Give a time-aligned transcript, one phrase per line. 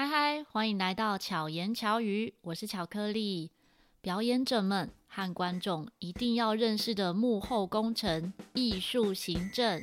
[0.00, 3.50] 嗨嗨，欢迎来到巧言巧语，我是巧克力。
[4.00, 9.82] 表演者们和观众一定要认识的幕后工程——艺术行政。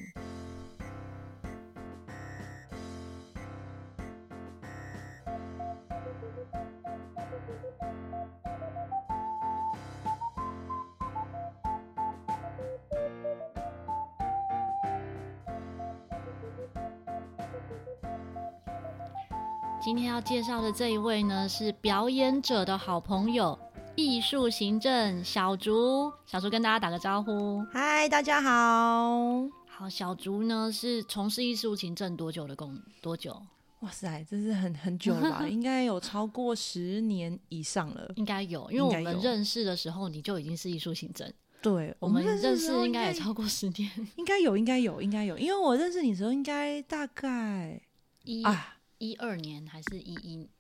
[20.28, 23.58] 介绍的这一位呢，是表演者的好朋友，
[23.96, 26.12] 艺术行政小竹。
[26.26, 29.48] 小竹跟大家打个招呼，嗨，大家好。
[29.66, 32.78] 好，小竹呢是从事艺术行政多久的工？
[33.02, 33.42] 多久？
[33.80, 35.44] 哇塞，这是很很久了吧？
[35.48, 38.12] 应该有超过十年以上了。
[38.18, 41.32] 应该有，因为我们认识的时候，你就已经是艺术行政。
[41.62, 43.90] 对，我们认识应该也超过十年。
[44.18, 47.82] 应该有，应该有，应该有，因为我认识你的时候，应该大概
[48.26, 48.74] 一啊。
[49.00, 50.16] 一二年还是一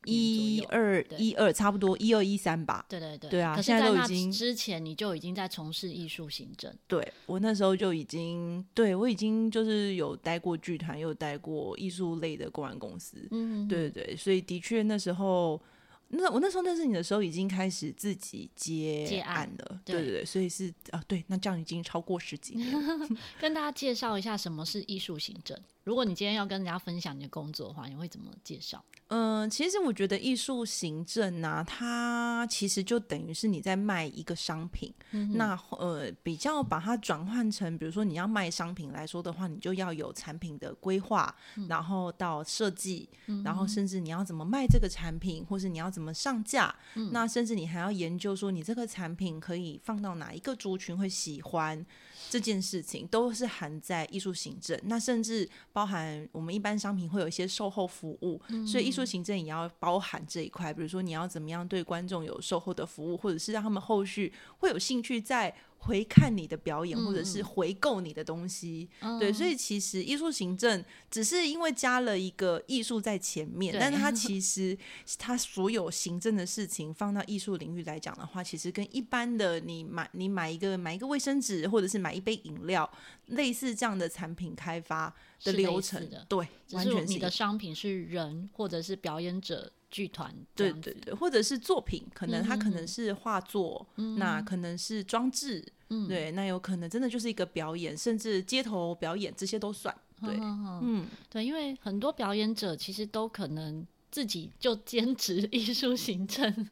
[0.05, 2.85] 一一二一二，差不多一二一三吧。
[2.89, 3.55] 对对对，对啊。
[3.55, 6.73] 可是在那之前，你就已经在从事艺术行政。
[6.87, 13.27] 对，我那时候就已经，对我已经就是有待过剧团，又待过艺术类的公关公司。
[13.31, 15.61] 嗯哼，对对对，所以的确那时候。
[16.09, 22.71] 那我那时候认识你的时候，已经开始自己接案了，案对对对，所以是啊，对，那这样已经超过十几年。
[23.39, 25.57] 跟大家介绍一下什么是艺术行政。
[25.83, 28.83] 如果你今天要跟人家分享你的工作的话，你会怎么介绍？
[29.07, 34.93] 嗯、呃，其实我觉得艺术行政呢、啊，它其实就等于是你在卖一个商品。
[35.11, 51.83] 嗯、那呃，比较把它转换成，比如说你要卖商品来说的话，你就要有产品的规划，嗯、然后到设计，嗯、然后甚至你要怎么卖这个产品，或是你要怎么上架，嗯、那甚至你还要研究说你这个产品可以放到哪一个族群会喜欢。
[52.29, 60.73] 这件事情都是含在艺术行政，那甚至包含我们一般商品会有一些售后服务，嗯、所以艺术行政也要包含这一块。
[60.73, 65.55] 比如说你要怎么样对观众有售后的服务，或者是让他们后续会有兴趣在。
[65.77, 74.77] 回看你的表演，或者是回购你的东西，嗯、对，所以其实艺术行政只是因为加了一个艺术在前面，但是它其实
[75.17, 82.89] 它所有行政的事情放到艺术领域来讲的话，其实跟一般的你买你买一个买一个卫生纸，或者是买一杯饮料，
[83.27, 89.71] 类似这样的产品开发的流程，对，完全是你的商品是人或者是表演者。
[89.89, 99.95] 剧团对对对，或者是作品，可能它可能是画作，嗯、那可能是装置，嗯、对，那有可能真的就是一个表演，甚至街头表演这些都算。
[100.21, 106.69] 对，嗯，嗯对，因为很多表演者其实都可能自己就兼职 艺术行政，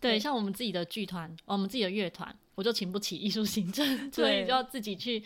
[0.00, 5.22] 对，像我们自己的剧团，我们自己的乐团，我就请不起艺术行政，对 所以就要自己去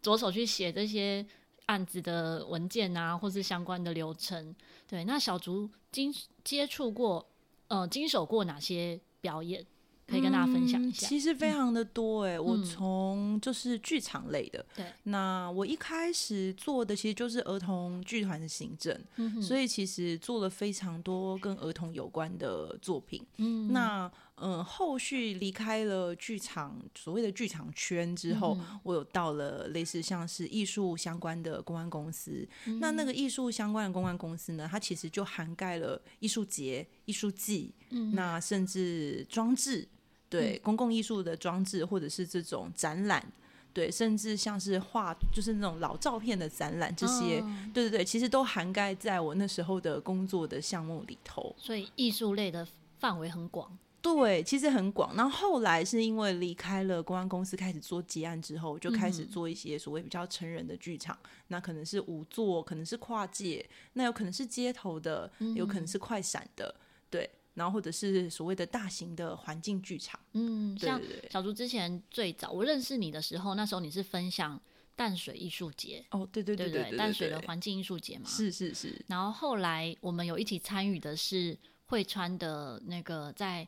[0.00, 1.26] 着手去写这些。
[1.70, 4.52] 案子的文件啊，或是相关的流程，
[4.88, 7.24] 对，那小竹经接触过，
[7.68, 9.64] 呃，经手过哪些表演？
[10.08, 11.06] 可以跟大家分享一下。
[11.06, 23.24] 嗯、其实非常的多哎、欸，嗯、我从就是剧场类的，对，那我一开始做的其实就是儿童剧团的行政，嗯、哼所以其实做了非常多跟儿童有关的作品。
[23.36, 24.10] 嗯，那
[24.40, 32.48] 嗯，后续离开了剧场所谓的剧场圈之后，嗯、我有到了类似像是艺术相关的公关公司。
[32.66, 39.86] 嗯、那那个艺术相关的公关公司呢，它其实就涵盖了艺术节、艺术季，嗯、那甚至装置。
[40.28, 43.32] 对，公共艺术的装置，或者是这种展览，
[43.72, 51.52] 对，甚至像是画，就是那种老照片的展览，这些，哦、对对对，其实都涵盖在我那时候的工作的项目里头。
[51.58, 52.64] 所以艺术类的
[53.00, 53.76] 范围很广。
[54.02, 55.14] 对，其实很广。
[55.14, 61.14] 然后后来是因为离开了公安公司，开始做结案之后，就开始做一些所谓比较成人的剧场。
[61.24, 66.80] 嗯、那可能是舞作，可能是跨界，那有可能是街头的，有可能是快闪的，嗯、
[67.10, 67.30] 对。
[67.54, 74.58] 然后或者是所谓的大型的环境剧场，嗯，对对对，像小竹之前最早我认识你的时候，那时候你是分享
[74.96, 79.04] 淡水艺术节，哦，对对对对，淡水的环境艺术节嘛，是是是。
[79.08, 83.66] 然后后来我们有一起参与的是惠川的那个在。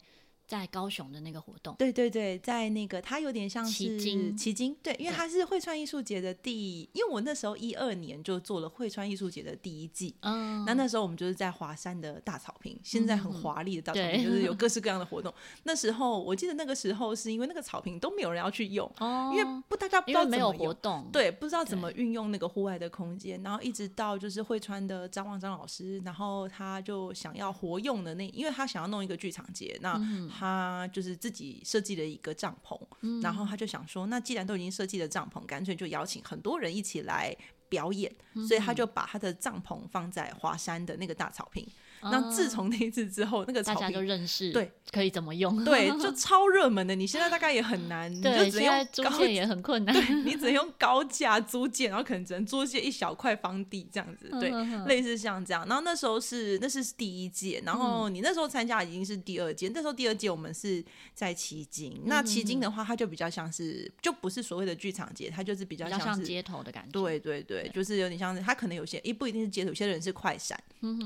[0.52, 15.32] 在高雄的那个活动，对对对，在那个它有点像是奇经，奇经，对，因为它是惠川艺术节的第，因为我那时候一二年就做了惠川艺术节的第一季，嗯，那那时候我们就是在华山的大草坪，现在很华丽的大草坪，就是有 各式各样的活动。
[15.62, 29.98] 那时候我记得那个时候是因为那个草坪都没有人要去用，哦因为不大家不知道怎么用活动，对，不知道怎么运用那个户外的空间，然后一直到就是惠川的张望张老师，然后他就想要活用的那，因为他想要弄一个剧场节，那。
[30.42, 37.32] 他就是自己设计了一个帐篷，嗯、然后他就想说，那既然都已经设计了帐篷，干脆就邀请很多人一起来
[37.68, 41.64] 表演，嗯、所以他就把他的帐篷放在华山的那个大草坪。
[42.02, 45.52] 那自从那一次之后，那个大家就认识，对，可以怎么用？
[45.64, 46.94] 对，就 超热门的。
[46.94, 54.50] 你现在大概也很难，你就只用租借也很困 难，对，你只能用高价租借，然后可能只能租借一小块房地这样子，对，
[54.86, 55.66] 类似像这样。
[55.66, 60.84] 然后那时候是那是第一届，然后你那时候参加已经是第二届，那时候第二届我们是
[61.14, 70.58] 在旗津，那旗津的话，它就比较像是就不是所谓的剧场节，它就是比较像是像街头的感觉，对对对，就是有点像是它可能有些一不一定是街头，有些人是快闪，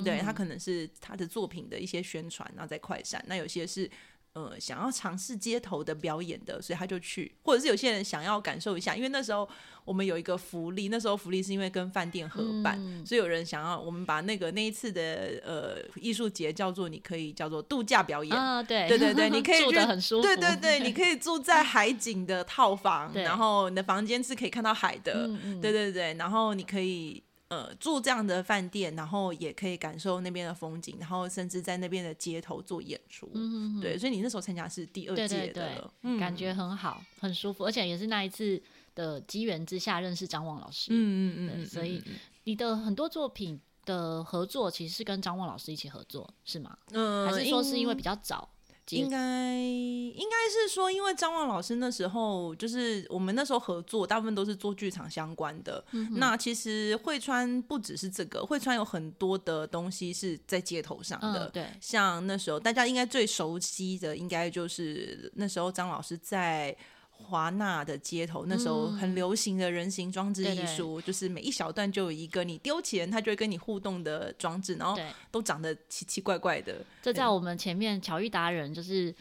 [0.05, 3.91] 对，他可能是他的作品的一些宣传，然后在快闪，那有些是。
[4.37, 9.49] 呃，想要尝试街头的表演的，所以他就去，或者是有些人想要感受一下，因为那时候
[9.83, 27.23] 我们有一个福利，那时候福利是因为跟饭店合办，嗯、所以有人想要我们把那个那一次的呃艺术节叫做你可以叫做度假表演，啊、对对对对，你可以 住得很舒服，对对对，你可以住在 海景的套房，然后你的房间是可以看到海的，嗯嗯对对对，然后你可以。
[27.49, 33.31] 呃，住这样的饭店，然后也可以感受那边的风景，然后甚至在那边的街头做演出。
[33.35, 35.89] 嗯，对，所以你那时候参加是第二届的，
[36.19, 38.61] 感觉很好，很舒服，而且也是那一次
[38.97, 40.89] 的机缘之下认识张望老师。
[40.91, 42.03] 嗯嗯嗯，所以
[42.45, 46.77] 你的很多作品的合作其实是跟张望老师一起合作，是吗？
[46.91, 48.49] 嗯，还是说是因为比较早？
[48.91, 55.85] 应该应该是说，因为张望老师那时候就是我们那时候合作，大部分都是做剧场相关的。
[55.93, 61.47] 嗯、那其实汇川不只是这个，汇川有很多的东西是在街头上的。
[61.47, 66.77] 嗯、对，像那时候大家应该最熟悉的，应该就是那时候张老师在。
[67.27, 74.97] 华纳的街头那时候很流行的人形装置艺术，就是每一小段就有一个你丢钱，它就会跟你互动的装置，然后
[75.31, 76.85] 都长得奇奇怪怪的。
[77.03, 79.15] 这在我们前面巧遇达人就是。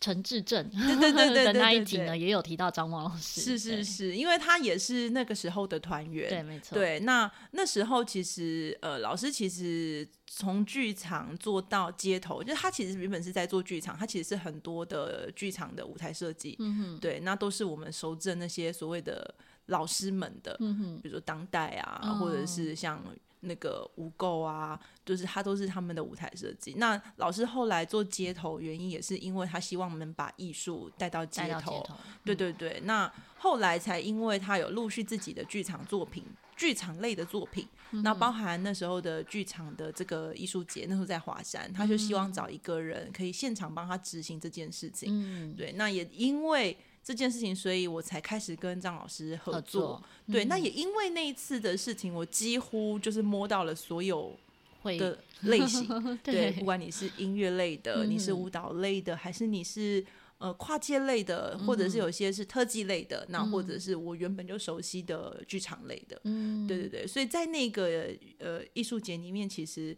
[0.00, 3.40] 陈志正对对对 的那一集呢，也有提到张望老师。
[3.42, 6.28] 是是是，因为他也是那个时候的团员。
[6.30, 6.74] 对，没错。
[6.74, 16.56] 对，那那时候其实呃，老师其实从剧场做到街头，就是他其实原本是在做剧场，他其实是很多的剧场的舞台设计。
[16.60, 16.98] 嗯哼。
[16.98, 19.34] 对，那都是我们熟知那些所谓的
[19.66, 23.04] 老师们的，嗯哼，比如说当代啊，哦、或者是像。
[23.40, 26.74] 那个污垢啊，就是他都是他们的舞台设计。
[26.76, 31.86] 那老师后来做街头，原因也是因为他希望我们把艺术带到街头。
[32.24, 32.80] 对对对。
[32.80, 36.24] 嗯、那后来才因为他有陆续自己的剧场作品，
[36.56, 37.66] 剧场类的作品，
[38.02, 45.08] 那、包含那时候的剧场的这个艺术节，那时候在华山，他就希望找一个人可以现场帮他执行这件事情。
[45.10, 45.72] 嗯，对。
[45.72, 46.76] 那也因为。
[47.02, 49.60] 这件事情，所以我才开始跟张老师合作。
[49.60, 54.38] 合作对，嗯、那也因为那一次的事情，我几乎就是摸到了所有
[54.84, 55.86] 的类型。
[56.22, 60.04] 对，对，不管你是音乐类的，嗯、你是舞蹈类的，还是你是
[60.38, 66.20] 呃跨界类的，或者是有些是特技类的，嗯、那或者是我原本就熟悉的剧场类的。
[66.24, 67.06] 嗯，对对对。
[67.06, 69.96] 所以在那个呃艺术节里面，其实。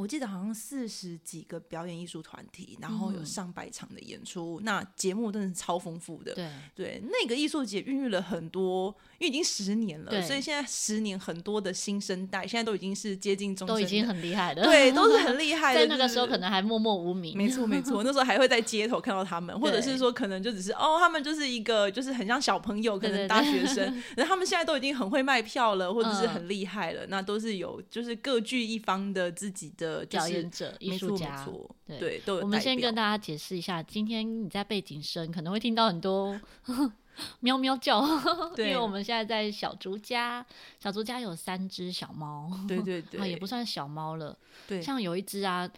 [0.00, 6.32] 我记得好像四十几个表演艺术团体，然后有上百场的演出，嗯、那节目真的是超丰富的。
[6.34, 14.62] 对对，那个艺术节孕育了很多，因为已经十年了，对所以现在十年很多的新生代，现在都已经是接近中，都已经很厉害的。
[14.62, 15.80] 对，都是很厉害的。
[15.84, 17.36] 在那个时候可能还默默无名。
[17.36, 23.84] 没错没 错，那时候还会在街头看到他们，或者是说可能就只是哦，他们就是一个就是很像小朋友，可能大学生，
[24.16, 29.89] 然后他们现在都已经很会卖票了，或者是很厉害了，嗯、那都是有就是各具一方的自己的。
[30.06, 31.46] 表演者、艺术家，
[31.86, 32.42] 对对，都有。
[32.42, 36.38] 我们先跟大家解释一下，今天你在背景声可能会听到很多
[37.40, 38.00] 喵喵叫，
[38.58, 40.44] 因为我们现在在小竹家，
[40.78, 44.36] 小竹家有三只小猫，对 对对，也不算小猫了。
[44.66, 45.68] 对，像有一只啊，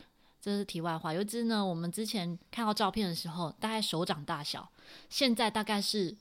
[0.41, 4.69] 这是题外话，有一只呢，我们之前看到照片的时候，大概手掌大小，
[5.09, 6.17] 现在大概是。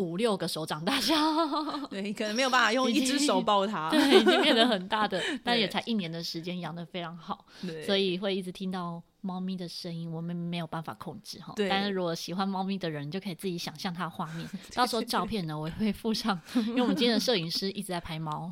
[0.00, 1.14] 五六个手掌大小，
[1.90, 7.84] 对，可能没有办法用一只手抱它， 对，已经变得很大的， 但也才一年的时间，养的非常好，对。
[7.84, 11.52] 所以会一直听到猫咪的声音，我们没有办法控制哈。
[11.54, 11.68] 对。
[11.68, 18.50] 但是如果喜欢猫咪的人，就可以自己想象它的画面，到时候照片呢，我也会附上，因为我们今天的摄影师一直在拍猫，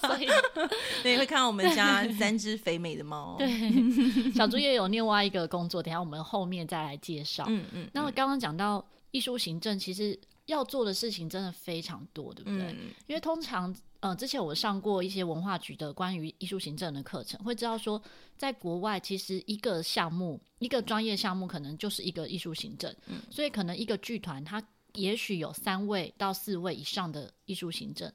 [0.00, 0.26] 所以
[1.04, 3.36] 你，会看到我们家三只肥美的猫。
[3.38, 7.44] 对，小猪也有另外一个工作，等下我们后面再来介绍。
[7.48, 10.18] 嗯嗯，那么刚刚讲到艺术行政，其实。
[10.48, 12.72] 要做的事情真的非常多，对不对？
[12.72, 18.02] 嗯、因为通常，呃，之前我上过一些文化局的关于艺术行政的课程，会知道说，
[18.36, 24.62] 在国外其实一个项目、一个专业项目可能就是一个艺术行政，嗯、所以可能一个剧团它
[24.94, 28.10] 也许有三位到四位以上的艺术行政，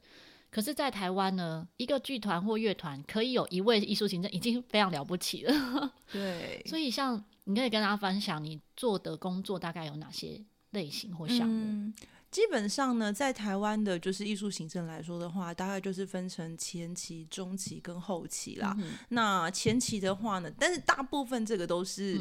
[0.49, 5.93] 可是，在台湾呢，一个剧团或乐团可以有一位艺术行政，已经非常了不起了。
[6.11, 11.63] 对，所以像你可以跟大家分享你做的工作大概有哪些类型或项目？
[11.63, 11.93] 嗯
[12.33, 18.75] 基本上呢，在台湾的，就是艺术行政来说的话，大概就是分成前期、中期跟后期啦。
[18.79, 22.19] 嗯、那前期的话呢，但是大部分这个都是。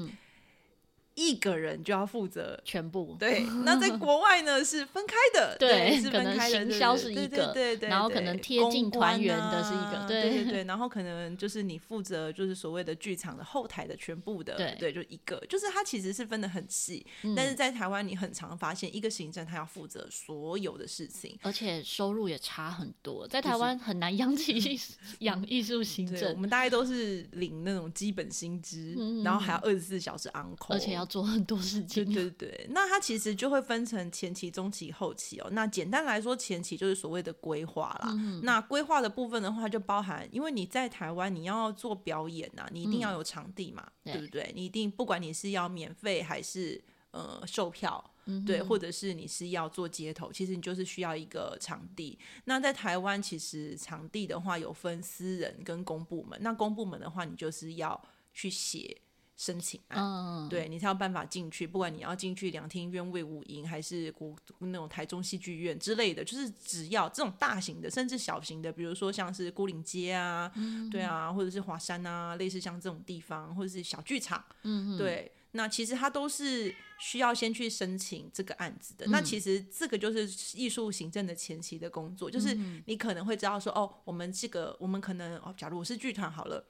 [1.14, 3.44] 嗯一个人就要负责全部，对。
[3.64, 6.58] 那在 国外呢是分开的，对，是分开的。
[6.58, 10.64] 可能行销是一个，对对，然后可能贴近团员的是一个，对对对。
[10.64, 17.04] 然后可能就是你负责就是所谓的剧场的后台的全部的，对对，就一个，就是它其实是分的很细。
[17.36, 23.28] 但是在台湾，你很常发现一个行政他要负责所有的事情，而且收入也差很多。
[23.28, 24.80] 在台湾很难养起
[25.18, 31.01] 养艺术行政，我们大概都是领那种基本薪资，然后还要二十四小时 on call，而且要。
[31.02, 35.48] 要做很多事情，对对对，那它其实就会分成前期、中期、后期哦。
[35.50, 38.10] 那简单来说，前期就是所谓的规划啦。
[38.12, 44.52] 嗯、那规划的部分的话，就包含，因为你在台湾你要做表演呐、啊，你一定要有场地嘛，嗯、对不对？
[44.54, 46.80] 你一定不管你是要免费还是
[47.10, 52.16] 呃售票，嗯、对，或者是你是要做街头，其实你就是需要一个场地。
[52.44, 56.38] 那在台湾，其实场地的话有分私人跟公部门。
[56.42, 58.00] 那公部门的话，你就是要
[58.32, 58.96] 去写。
[59.36, 61.66] 申请案，嗯、对，你才有办法进去。
[61.66, 79.06] 不管你要进去两厅院、卫武营，还是国那种台中戏剧院之类的，就是只要这种大型的，甚至小型的，比如说像是孤岭街啊，嗯、对啊，或者是华山啊，类似像这种地方，或者是小剧场，嗯、对，那其实它都是需要先去申请这个案子的。
[79.06, 86.64] 嗯、那其实这个就是艺术行政的前期的工作，就是你可能会知道说，哦，我们这个，我们可能哦，假如我是剧团好了。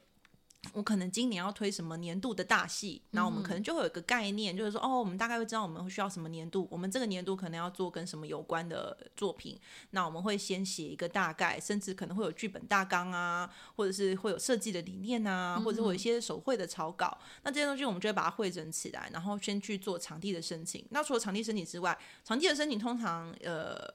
[0.73, 9.59] 我可能今年要推什么年度的大戏，那我们可能就会有一个概念，就是说，哦，我们大概会知道我们会需要什么年度，我们这个年度可能要做跟什么有关的作品，
[9.90, 20.87] 那我们会先写一个大概，甚至可能会有剧本大纲啊，或者是会有设计的理念啊，或者会有一些手绘的草稿，那这些东西我们就会把它汇整起来，然后先去做场地的申请。
[20.90, 23.92] 那除了场地申请之外，场地的申请通常呃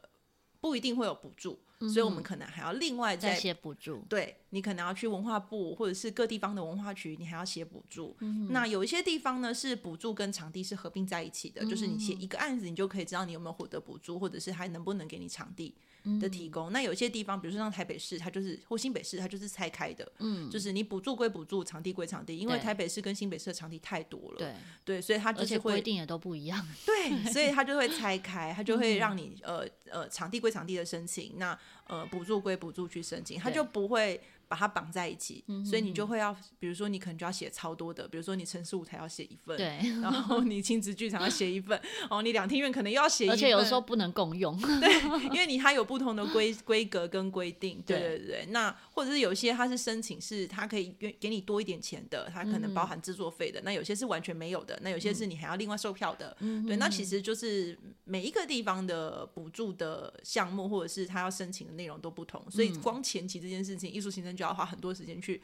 [0.60, 1.58] 不一定会有补助。
[1.80, 4.00] 所以，我们可能还要另外再写补助。
[4.10, 8.16] 对，你可能要去文化部，或者是各地方的文化局，你还要写补助。
[8.22, 15.76] 嗯、那有一些地方呢，是补助跟场地是合并在一起的，嗯、就是你写一个案子，你就可以知道你有没有获得补助，或者是还能不能给你场地
[16.20, 16.72] 的提供。
[16.72, 20.12] 嗯、那有些地方，比如说像台北市，它就是或新北市，它就是拆开的。
[20.18, 24.38] 嗯，就是你补助归补助，场地归场地，因为台北市跟新北市的场地太多了。
[24.38, 24.54] 对
[24.84, 26.66] 对，所以它就是规定也都不一样。
[26.86, 31.34] 对，所以它就会 拆开，它就会让你呃呃场地归场地的申请。
[31.38, 31.58] 那
[31.88, 48.18] 呃，补助归补助去申请，他就不会把它绑在一起，对所以你就会要，比如说你可能就要写超多的，比如说你城市舞台要写一份，对， 然后你亲子剧场要写一份， 哦，你两厅院可能又要写一份，而且有时候不能共用， 对，因为你它有不同的规规格跟规定，对对。
[48.18, 61.78] 对，对那或者是有些它是申请是它可以给给你多一点钱的，它可能包含制作费的，嗯、那有些是完全没有的，那有些是你还要另外售票的，嗯、对，那其实就是每一个地方的补助的项目或者是他要申请的。
[61.78, 65.42] 内容都不同，所以光前期这件事情，艺术行政就要花很多时间去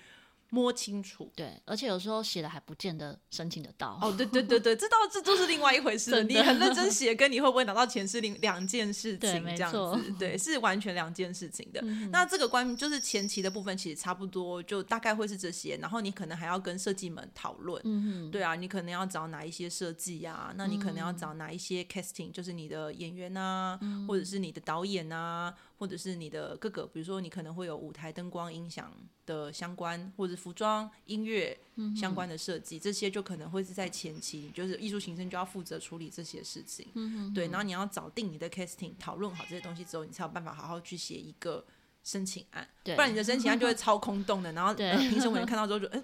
[0.50, 1.32] 摸清楚。
[1.36, 3.98] 对，而且有时候写的还不见得申请得到。
[4.00, 6.12] 哦，对对对对，这倒这就是另外一回事。
[6.14, 10.14] 的你很认真写，跟你会不会拿到钱是两两件事情，这样子。
[10.20, 11.82] 对，是完全两件事情的。
[11.84, 15.76] 嗯、那这个关就是前期的部分，其实差不多，就大概会是这些。
[15.78, 17.82] 然后你可能还要跟设计们讨论。
[17.84, 20.54] 嗯哼对啊，你可能要找哪一些设计啊？
[20.56, 25.52] 那你可能要找哪一些 casting，就是你的演员啊，嗯、或者是你的导演啊。
[25.78, 28.92] 或者是你的各个，比如说你可能会有舞台灯光、音响
[29.26, 31.58] 的相关，或者服装、音乐
[31.96, 36.88] 相关的设计，嗯、这些就可能会是在前期，就是艺术行政就要负责处理这些事情。
[36.94, 41.66] 嗯、哼对，然后你要找定你的 casting，讨论好这些东西之后，你才有办法好好去写一个
[42.04, 46.04] 申请案，对不然你的申请案就会 超空洞的，然后评审委员看到之后就，哎。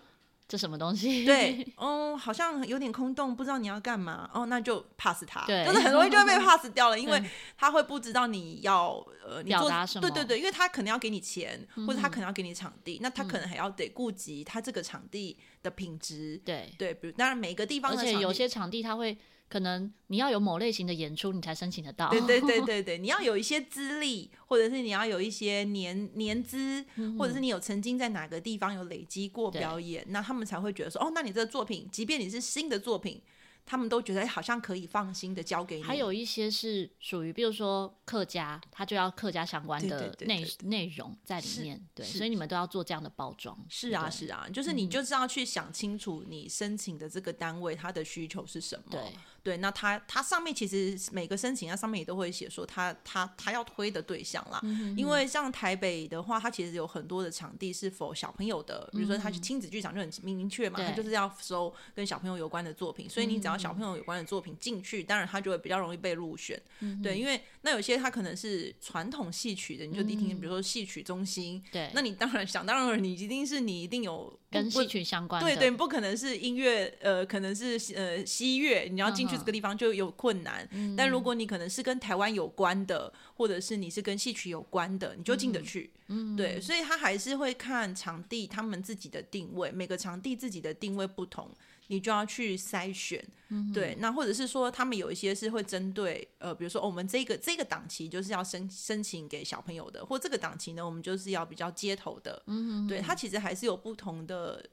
[0.50, 1.24] 这什么东西？
[1.24, 4.28] 对， 哦，好像有点空洞，不知道你要干嘛。
[4.34, 7.24] 哦，那就 pass 他，对，就是很容易就会被 pass 掉了，因为
[7.56, 10.10] 他会不知道你要呃，你做表达什么？
[10.10, 16.42] 对对对，因为他可能要给你钱，或者他可能要给你场地，嗯、那他可能还要得顾及他这个场地的品质。
[16.44, 19.16] 对对，比如当然每个地方的，而且有些场地他会。
[19.50, 22.10] 可能你要有某类型的演出，你才申请得到。
[22.10, 26.86] 对对对 对对，你要有一些资历，或者是你要有一些年年资，
[27.18, 33.22] 或者是你有曾经在哪个地方有累积过表演，那他们才会觉得说，哦，那你这个作品，即便你是新的作品。
[33.66, 35.84] 他们都觉得好像可以放心的交给你。
[35.84, 41.80] 还有一些是属于，比如说客家，他就要客家相关的内内容在里面。
[41.94, 43.56] 对，所以你们都要做这样的包装。
[43.70, 48.86] 是啊，是啊，就是你就是要去想清楚，你申请的这个单位它的需求是什么。
[48.90, 49.00] 对
[49.44, 54.62] 对，那它它上面其实每个申请啊上面也都会写说它它它要推的对象啦，
[54.98, 80.68] 因为像台北的话，它其实有很多的场地是 for 小朋友的，比如说他是亲子剧场就很明明确嘛，他、嗯、就是要收跟小朋友有关的作品，所以你只要小朋友有关的作品进去，当然他就会比较容易被入选，嗯、对，因为那有些他可能是传统戏曲的，你就一听，比如说戏曲中心，对、嗯，那你当然想当然你一定是你一定有跟戏曲相关的，对对，不可能是音乐，呃，可能是呃西乐，你要进去这个地方就有困难。
[80.72, 85.92] 嗯、但如果你可能是跟台湾有关的，或者是你是跟戏曲有关的，你就进得去。
[86.08, 91.48] 嗯，对，所以他还是会看场地他们自己的定位，每个场地自己的定位不同，
[91.90, 93.24] 你就要去筛选。
[93.50, 102.42] 嗯，对，那或者是说他们有一些是会针对，呃，比如说、哦、我们这个这个档期就是要申申请给小朋友的，或这个档期呢，我们就是要比较街头的。
[102.48, 104.66] 嗯，对，它其实还是有不同的。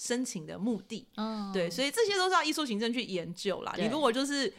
[0.00, 3.74] 申请的目的，嗯，对，所以这些都是要艺术行政去研究啦。
[3.76, 4.54] 你如果就是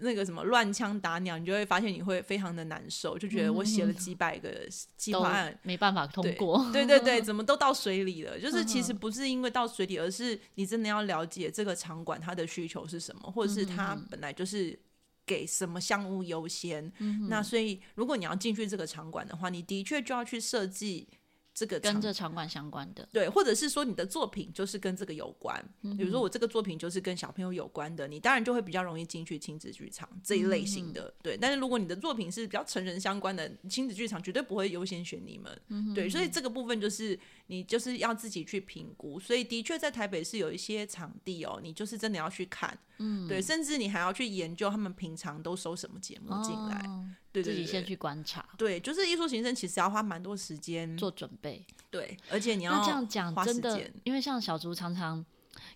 [0.00, 4.50] 那个什么乱枪打鸟，你就会发现你会非常的难受，就觉得我写了几百个
[4.96, 6.70] 计划案，没办法通过。
[6.72, 8.38] 对对对， 怎么都到水里了？
[8.38, 14.78] 就是其实不是因为到水里，而是你真的要了解这个场馆它的需求是什么，或者是它本来就是
[15.26, 16.92] 给什么项目优先。
[16.98, 21.08] 嗯、那所以如果你要进去这个场馆的话，你的确就要去设计。
[21.58, 31.36] 这个跟这场馆相关的，对，或者是说你的作品就是跟这个有关，嗯、比如说我这个作品就是跟小朋友有关的，你当然就会比较容易进去亲子剧场这一类型的，嗯、对。
[31.36, 36.08] 但是如果你的作品是比较成人相关的，亲子剧场绝对不会优先选你们，嗯、对。
[36.08, 39.18] 所以这个部分就是你就是要自己去评估。
[39.18, 46.76] 所以的确在台北是有一些场地哦，你就是真的要去看，嗯，对，甚至你还要去研究他们平常都收什么节目进来。
[46.86, 47.04] 哦
[47.42, 48.44] 自己先去观察。
[48.56, 51.64] 对，就是艺术行政其实要花蛮多时间做准备。
[51.90, 55.24] 对，而且你要那这样讲真的，因为像小竹常常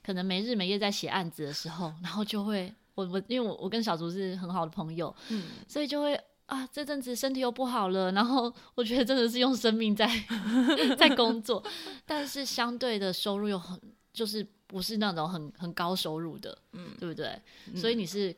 [0.05, 6.15] 可能没日没夜在写案子的时候， 然后就会我我因为我我跟小竹是很好的朋友，嗯，所以就会
[6.47, 10.07] 啊这阵子身体又不好了，然后我觉得真的是用生命在
[10.99, 11.65] 在工作，
[12.05, 13.81] 但是相对的收入又很
[14.13, 17.29] 就是不是那种很很高收入的，嗯，对不对？
[17.73, 18.35] 嗯、所以你是。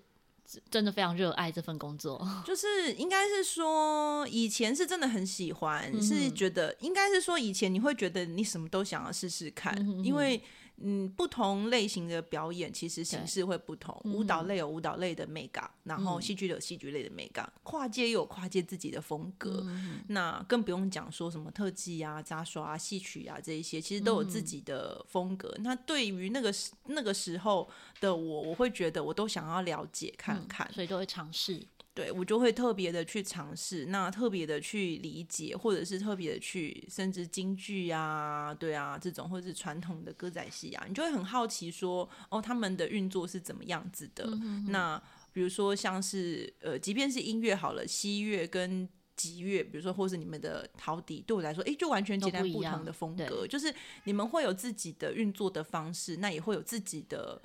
[0.71, 10.41] 真的非常热爱这份工作， 就是应该是说以前是真的很喜欢，嗯、是觉得应该是说以前你会觉得你什么都想要试试看，嗯、哼哼因为。
[10.79, 13.99] 嗯，不同类型的表演其实形式会不同。
[14.05, 19.65] 舞蹈类有舞蹈类的美感，然后戏剧有戏剧类的美感，跨界又有跨界自己的风格。
[20.09, 25.55] 那更不用讲说什么特技啊、杂耍啊、戏曲啊这一些，其实都有自己的风格。
[25.61, 27.69] 那对于那个时那个时候
[28.01, 31.65] 的我，我会觉得我都想要了解看看，所以都会尝试。
[31.95, 44.25] 对，我就会特别的去尝试，那特别的去理解，或者是特别的去，甚至京剧啊，对啊，这种或者是传统的歌仔戏啊，你就会很好奇说，哦，他们的运作是怎么样子的？
[44.25, 45.01] 嗯、哼哼那
[45.33, 57.41] 比如说像是呃，即便是音乐好了，西乐跟吉乐，比如说或是你们的陶笛，对我来说，哎，就完全截然不同的风格，就是你们会有自己的运作的方式，那也会有自己的。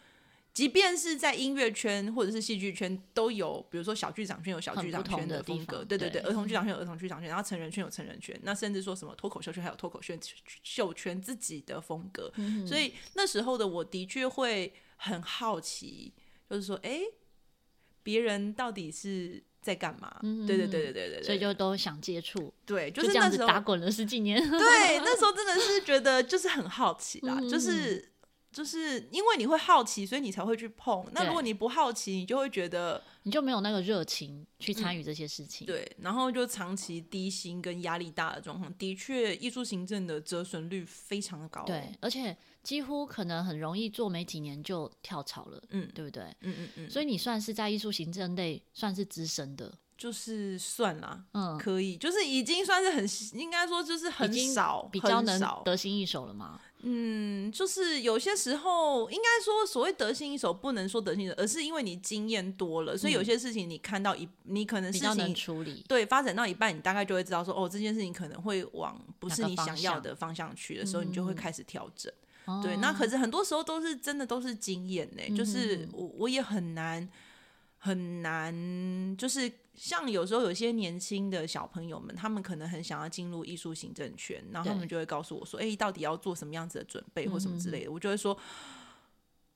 [0.59, 10.13] 即便是在音乐圈或者是戏剧圈都有，比如说小剧场圈有小剧场圈的风格，对对对，儿童剧场圈有儿童剧场圈，然后成人圈有成人圈，那甚至说什么脱口秀圈还有脱口秀
[10.61, 16.13] 秀圈自己的风格，嗯、所以那时候的我的确会很好奇，
[16.49, 17.03] 就是说，哎，
[18.03, 20.19] 别人到底是在干嘛？
[20.45, 28.08] 对对对对对对，所以就都想接触，对，就是那时候打滚了十几年，对，那时候真的是觉得就是很好奇啦， 嗯、就是。
[28.51, 31.05] 就是因为你会好奇，所以你才会去碰。
[31.11, 35.65] 那如果你不好奇，你就会觉得你就没有那个热情去参与这些事情。
[35.65, 35.67] 嗯。
[35.67, 41.63] 对，然后就长期低薪跟压力大的状况，的确艺术行政的折损率非常的高。
[41.63, 45.61] 对，而且几乎可能很容易做没几年就跳槽了。
[45.69, 46.23] 嗯，对不对？
[46.41, 46.89] 嗯嗯嗯。
[46.89, 49.71] 所以你算是在艺术行政类算是资深的。
[49.95, 53.05] 就是算啦，嗯，可以，就是已经算是很，
[53.37, 56.57] 应该说就是很少，比较能得心应手了吗？
[56.81, 72.11] 嗯，就是有些时候，应该说所谓得心应手，不能说得心应手，而是因为你经验多了，所以有些事情你看到一，你可能事情比较能处理，对，发展到一半，你大概就会知道说，哦，这件事情可能会往不是你想要的方向去的时候，你就会开始调整。
[72.45, 77.07] 嗯、对，那可是很多时候都是真的都是经验呢，嗯、就是我我也很难。
[77.81, 87.89] 很难，就是像有时候有些年轻的小朋友们，他们可能很想要进入艺术行政圈，然后他们就会告诉我说：“哎对，到底要做什么样子的准备或什么之类的。
[87.89, 88.37] 嗯”我就会说。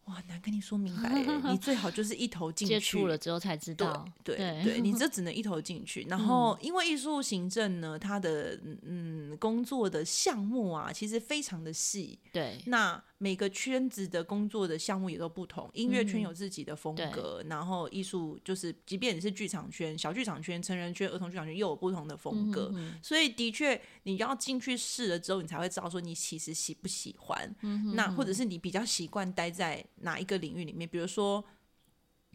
[0.07, 1.09] 哇，难跟你说明白，
[1.49, 4.05] 你最好就是一头进去，接触了之后才知道。
[4.21, 6.05] 对对，对，你 这只能一头进去。
[6.09, 12.19] 然后，因为艺术行政呢，它的嗯工作的项目啊，其实非常的细。
[12.33, 22.69] 对，那每个圈子的工作的项目也都不同，音乐圈有自己的风格，嗯、然后艺术就是，即便你是剧场圈、小剧场圈、成人圈、儿童剧场圈，又有不同的风格。
[22.73, 27.49] 嗯、哼哼所以的确，你要进去试了之后，你才会知道说你其实喜不喜欢。
[27.61, 31.41] 嗯、哼哼那或者是你比较习惯待在哪一个领域里面，比如说。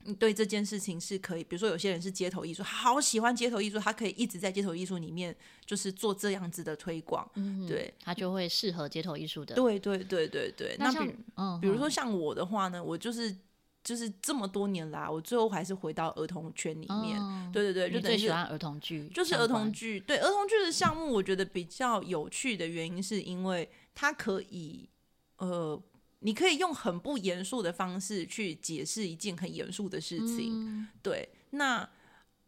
[0.09, 9.55] 你对这件事情是可以，比如说有些人是街头艺术，好喜欢街头艺术，他可以一直在街头艺术里面就是做这样子的推广，嗯、对，他就会适合街头艺术的。
[9.55, 10.75] 对对对对对。
[10.79, 13.37] 那，那比，嗯、比如说像我的话呢，我就是
[13.85, 17.21] 就是这么多年来，我最后还是回到儿童圈里面。
[17.21, 20.01] 嗯、对对对，就最喜欢儿童剧，就是儿童剧。
[20.01, 24.88] 对儿童剧的项目，我觉得比较有趣的原因是因为它可以
[25.37, 25.79] 呃。
[26.21, 31.29] 你可以用很不严肃的方式去解释一件很严肃的事情，嗯、对。
[31.51, 31.77] 那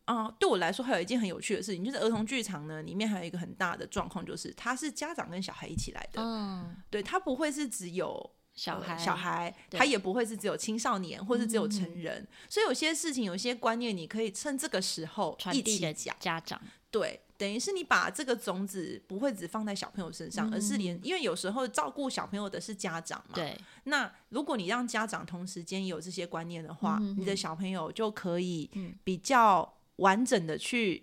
[0.06, 12.20] 啊、呃，对我来说还有一件很有趣的事情，就是儿童剧场呢，里面还有一个很大的状况，就是它是家长跟小孩一起来的，嗯，对，它不会是只有小孩，呃、小孩，他也不会是只有青少年，或是只有成人。
[12.20, 16.16] 嗯、所以有些事情，有些观念，你可以趁这个时候一起讲。
[16.18, 17.20] 家长，对。
[17.40, 23.34] 等于是你把这个种子不会只放在小朋友身上，嗯、而是连，因为有时候照顾小朋友的是家长嘛。
[23.34, 23.58] 对。
[23.84, 28.70] 那如果你让家长同时间有这些观念的话，嗯、你的小朋友就可以
[29.02, 31.02] 比较完整的去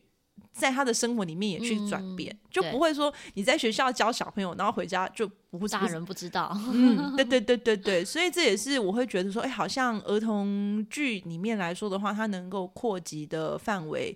[0.53, 6.55] 在他的生活里面也去转变，嗯、就不会说你在学校教小朋友，然后回家就不会大人不知道。
[6.71, 14.15] 嗯，对对对对对， 所以这也是我会觉得说，哎，好像儿童剧里面来说的话，它能够扩及的范围。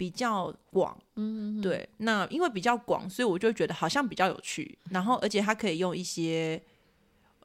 [0.00, 4.78] 比较广，嗯哼，对，那因为比较广，所以我就觉得好像比较有趣。
[4.88, 6.58] 然后，而且他可以用一些，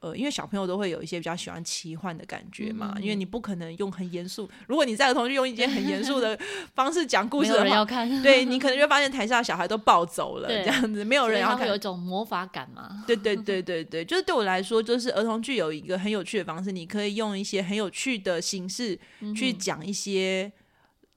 [0.00, 2.94] 呃，因为小朋友都会有一些比较喜欢奇幻的感觉嘛。
[2.96, 6.38] 嗯、因为你不可能用很严肃，如果你在儿童剧用一些很严肃的
[6.74, 7.84] 方式讲故事的话，
[8.22, 13.04] 对， 你可能就发现台下的小孩都暴走了，这样子没有人要看，有一种魔法感嘛。
[13.06, 18.98] 对对对对对，就是对我来说，就是儿童剧有一个很有趣的方式，你可以用一些很有趣的形式
[19.34, 20.50] 去讲一些。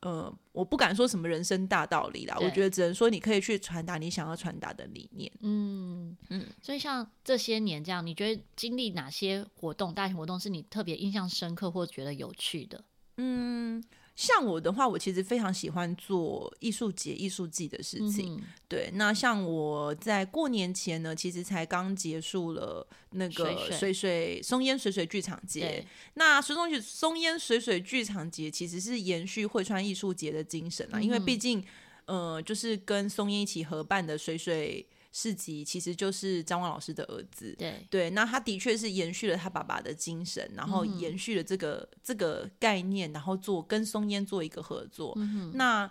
[0.01, 5.31] 呃，我不敢说什么人生大道理啦，我觉得只能说你可以去传达你想要传达的理念。
[5.41, 12.83] 嗯嗯，所以像这些年这样，你觉得经历哪些活动、大型活动是你特别印象深刻或觉得有趣的？
[13.17, 13.83] 嗯。
[14.19, 18.35] 像我的话，我其实非常喜欢做艺术节、艺术季的事情。
[18.35, 25.61] 嗯、对，那像我在过年前呢，其实才刚结束了那个水水松烟水水剧场节。
[25.61, 31.63] 对那水松松烟水水剧场节其实是延续汇川艺术节的精神啊，嗯、因为毕竟，
[32.03, 34.85] 呃，就是跟松烟一起合办的水水。
[35.11, 45.13] 市集其实就是张望老师的儿子，对对，那他的确是延续了他爸爸的精神，然后延续了这个、嗯、这个概念，然后做跟松烟做一个合作。
[45.17, 45.89] 嗯、那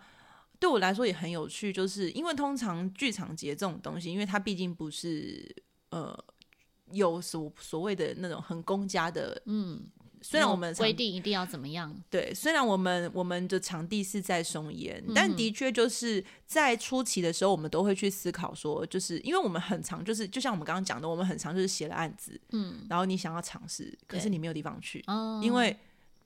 [0.58, 5.54] 对我来说也很有趣，就是因为通常剧场节这种东西，因为它毕竟不是
[5.90, 6.16] 呃
[6.92, 9.84] 有所所谓的那种很公家的，嗯。
[10.30, 25.74] 虽然我们规定一定要怎么样，对，虽然我们我们的场地是在松烟，嗯、但的确就是在初期的时候，我们都会去思考说，就是因为我们很常，就是就像我们刚刚讲的，我们很常就是写了案子，嗯，然后你想要尝试，可是你没有地方去，哦、因为。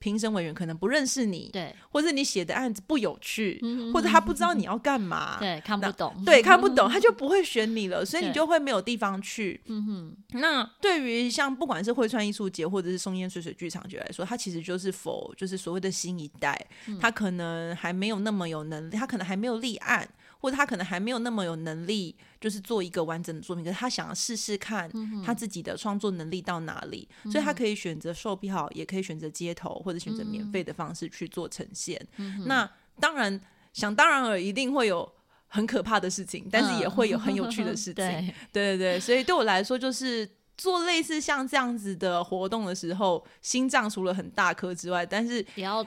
[0.02, 9.60] 评审委员可能不认识你，对，或者你写的案子不有趣，嗯、或者他不知道你要干嘛，对，看不懂，对，看不懂，他就不会选你了，所以你就会没有地方去。
[9.66, 16.66] 嗯哼，那对于像不管是汇川艺术节或者是松烟水水剧场节来说，它其实就是否就是所谓的新一代，
[17.00, 20.08] 他可能还没有那么有能力，他可能还没有立案。
[20.42, 24.90] 或者他可能还没有那么有能力，就是做一个完整的作品，可是他想要试试看
[25.24, 32.04] 他自己的创作能力到哪里，嗯、所以他可以选择售票，也可以选择街头或者选择免费的方式去做呈现。
[32.16, 33.40] 嗯、那当然，
[33.72, 35.08] 想当然尔，一定会有
[35.46, 37.94] 很可怕的事情，但是也会有很有趣的事 情。
[37.94, 45.86] 对，对对对，所以对我来说，就是做类似像这样子的活动的时候，心脏除了很大颗之外，但是也要。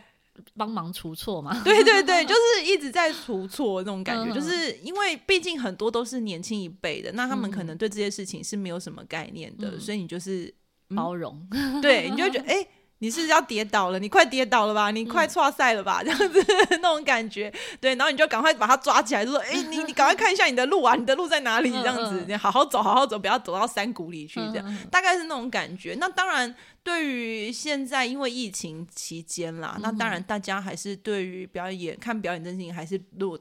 [0.56, 1.60] 帮忙除错嘛？
[1.64, 10.54] 对对对，就是一直在除错那种感觉，就是因为毕竟很多都是年轻一辈的，那他们可能对这些事情是没有什么概念的，所以你就是
[10.96, 11.48] 包容，
[11.82, 12.68] 对，你就觉得哎，
[13.00, 16.46] 你是要跌倒了，你快跌倒了吧，你快挫赛了吧， 这样子
[16.82, 21.70] 那种感觉，对，然后你就赶快把他抓起来，就说哎，你你赶快看一下你的路啊， 你的路在哪里？
[21.72, 25.96] 这样子，你好好走，好好走，不要走到山谷里去，这样大概是那种感觉。
[26.00, 26.56] 那当然。
[26.86, 33.40] 对于现在，因为疫情期间啦，那当然大家还是对于表演看表演这件事情还是多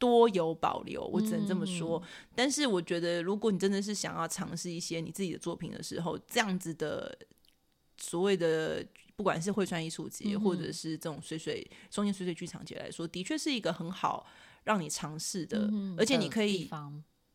[0.00, 2.02] 多有保留，我只能这么说。
[2.04, 7.16] 嗯、但是我觉得，如果你真的是想要尝试一些你自己的作品的时候，这样子的
[8.02, 8.84] 所谓的
[9.14, 14.26] 不管是汇川艺术节，嗯、或者是这种水水松间水水剧场节来说，的确是一个很好
[14.64, 16.68] 让你尝试的，嗯、而且你可以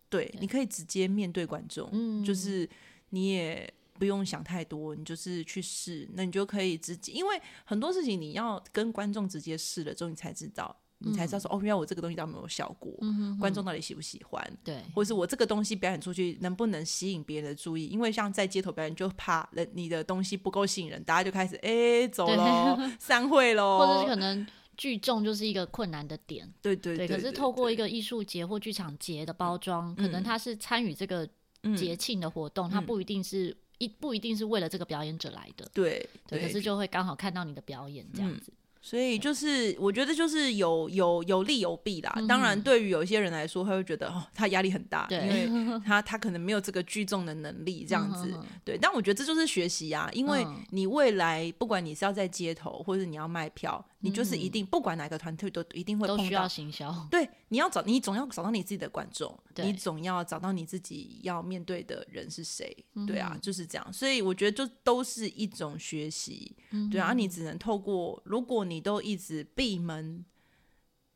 [0.09, 2.69] 对，对你可以直接面对观众，嗯、就是
[3.11, 3.73] 你也。
[3.99, 10.79] 不用想太多，你就是去试，那你就可以直接，因为很多事情你要跟观众直接试了之后，你才知道。
[10.99, 14.57] 你才知道说哦，原来我这个东西到底有没有效果，嗯、哼哼观众到底喜不喜欢？
[14.63, 17.85] 对，或者是我这个东西表演出去能不能吸引别人的注意？
[17.85, 26.51] 因为像在街头表演，就怕人你的东西不够吸引人，大家就开始哎、欸、走喽， 散会喽，或者是可能聚众就是一个困难的点。
[26.61, 31.27] 对对对，对，可是透过一个艺术节或剧场节的包装，可能他是参与这个
[31.75, 35.69] 节庆的活动，他、嗯、不一定是一不一定是为了这个表演者来的。
[35.73, 38.51] 对，对，可是就会刚好看到你的表演这样子。
[38.51, 42.13] 嗯所以就是，我觉得就是有有有利有弊啦。
[42.27, 45.49] 当然，对于有一些人来说，他会觉得哦，他压力很大，因为
[45.85, 48.33] 他他可能没有这个聚众的能力，这样子。
[48.63, 57.07] 对，但我觉得这就是学习啊，因为你未来不管你是要在街头，或者你要卖票，你就是一定不管哪个团队都一定会碰到，都需要行销。
[57.11, 62.73] 对，你要找你总要找到你自己的观众， 你总要找到你自己要面对的人是谁。
[63.05, 63.91] 对啊，就是这样。
[63.91, 66.55] 所以我觉得就都是一种学习。
[66.89, 68.77] 对啊，你只能透过如果你。
[68.77, 70.23] 你都一直闭门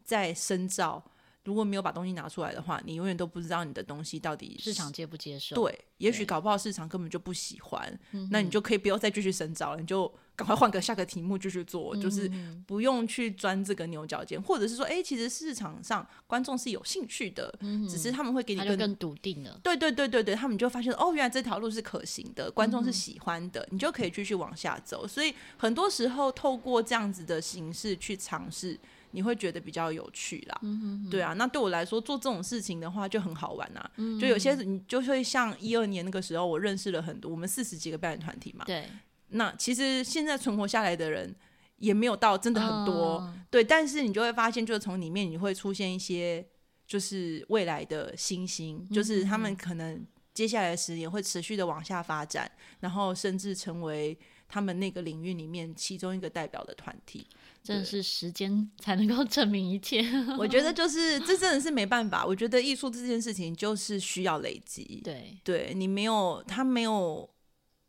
[0.04, 1.11] 在深造，
[1.44, 5.56] 如果没有把东西拿出来的话，你永远都不知道你的东西到底市场接不接受。
[5.56, 8.00] 对，也许搞不好市场根本就不喜欢，
[8.30, 10.12] 那你就可以不要再继续深造了，你就。
[10.34, 12.32] 赶快换个下个题目继续做，嗯、就是
[12.66, 19.60] 不用去钻这个牛角尖，或者是说，哎、欸，其实市场上观众是有兴趣的，嗯、只是他们会给你更更笃定了。
[19.62, 25.06] 对对对对对，他们就发现哦，原来这条路是可行的，观众是喜欢的，嗯、你就可以继续往下走。
[25.08, 28.80] 所以很多时候透过这样子的形式去尝试，
[29.12, 30.60] 你会觉得比较有趣啦。
[30.62, 33.92] 嗯、对啊，那对我来说做这种事情的话就很好玩啊。
[33.98, 38.66] 嗯、就有些你就会像一二年那个时候，我认识了很多，我们四十几个表演团体嘛。
[38.66, 38.86] 对。
[39.34, 41.34] 那其实现在存活下来的人
[41.78, 46.46] 也没有到真的很多，哦、对，但是你就会发现，就是从里面你会出现一些，
[46.86, 54.18] 就是未来的星星，嗯、哼就是他们可能接下来的十年会持续的往下发展，然后甚至成为
[54.50, 57.26] 他们那个领域里面其中一个代表的团体。
[57.64, 60.04] 真的是时间 才能够证明一切。
[60.38, 65.02] 我觉得就是这真的是没办法，我觉得艺术这件事情就是需要累积。
[65.04, 67.30] 对，对你没有，他没有。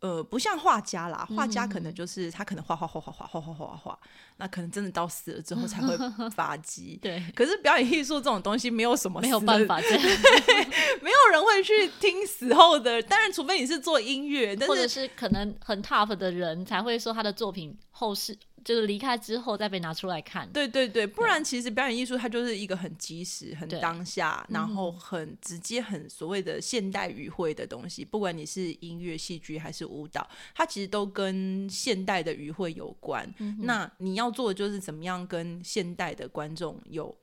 [0.03, 3.99] 呃，不像画家啦，画家可能就是他可能画画画画画画画画画，
[4.39, 5.97] 那可能真的到死了之后才会
[6.35, 6.99] 发迹。
[7.01, 13.01] 对，可是表演艺术这种东西没有什么，没有办法没有人会去听死后的。
[13.05, 18.37] 当然，除非你是做音乐，或者是可能很 tough 的人才会说他的作品后世。
[18.65, 28.03] 就是离开之后再被拿出来看，对对对，不然其实表演艺术它就是一个很及时、很当下，然后很直接、很所谓的现代语汇的东西。
[28.03, 33.29] 嗯、不管你是音乐、戏剧还是舞蹈，它其实都跟现代的语汇有关。
[33.39, 37.17] 嗯、那你要做的就是怎么样跟现代的观众有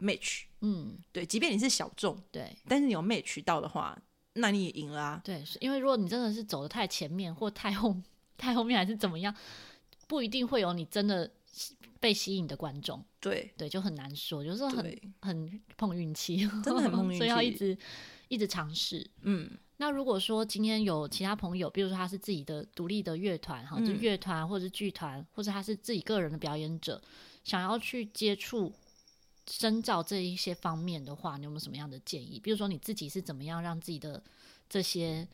[0.00, 0.42] match。
[0.60, 3.98] 嗯，对，即便你是小众，对，但是你有 match 到的话，
[4.34, 5.20] 那你也赢了啊。
[5.24, 7.96] 对，因为如果你真的是走的太前面或太后
[8.36, 9.34] 太后面，还是怎么样？
[10.06, 11.30] 不一定会有你真的
[12.00, 13.50] 被吸引的观众，对。
[13.56, 17.76] 对，就很难说，就是很很碰运气，真的很碰运气， 所以要一直
[18.28, 19.08] 一直尝试。
[19.22, 27.00] 嗯，那如果说今天有其他朋友，比如说他是自己的独立的乐团哈，就乐团或者是剧团，或者他是自己个人的表演者，
[27.44, 28.72] 想要去接触
[29.48, 32.40] 深造这一些方面的话，你有没有什么样的建议？
[32.40, 34.22] 比如说你自己是怎么样让自己的
[34.68, 35.26] 这些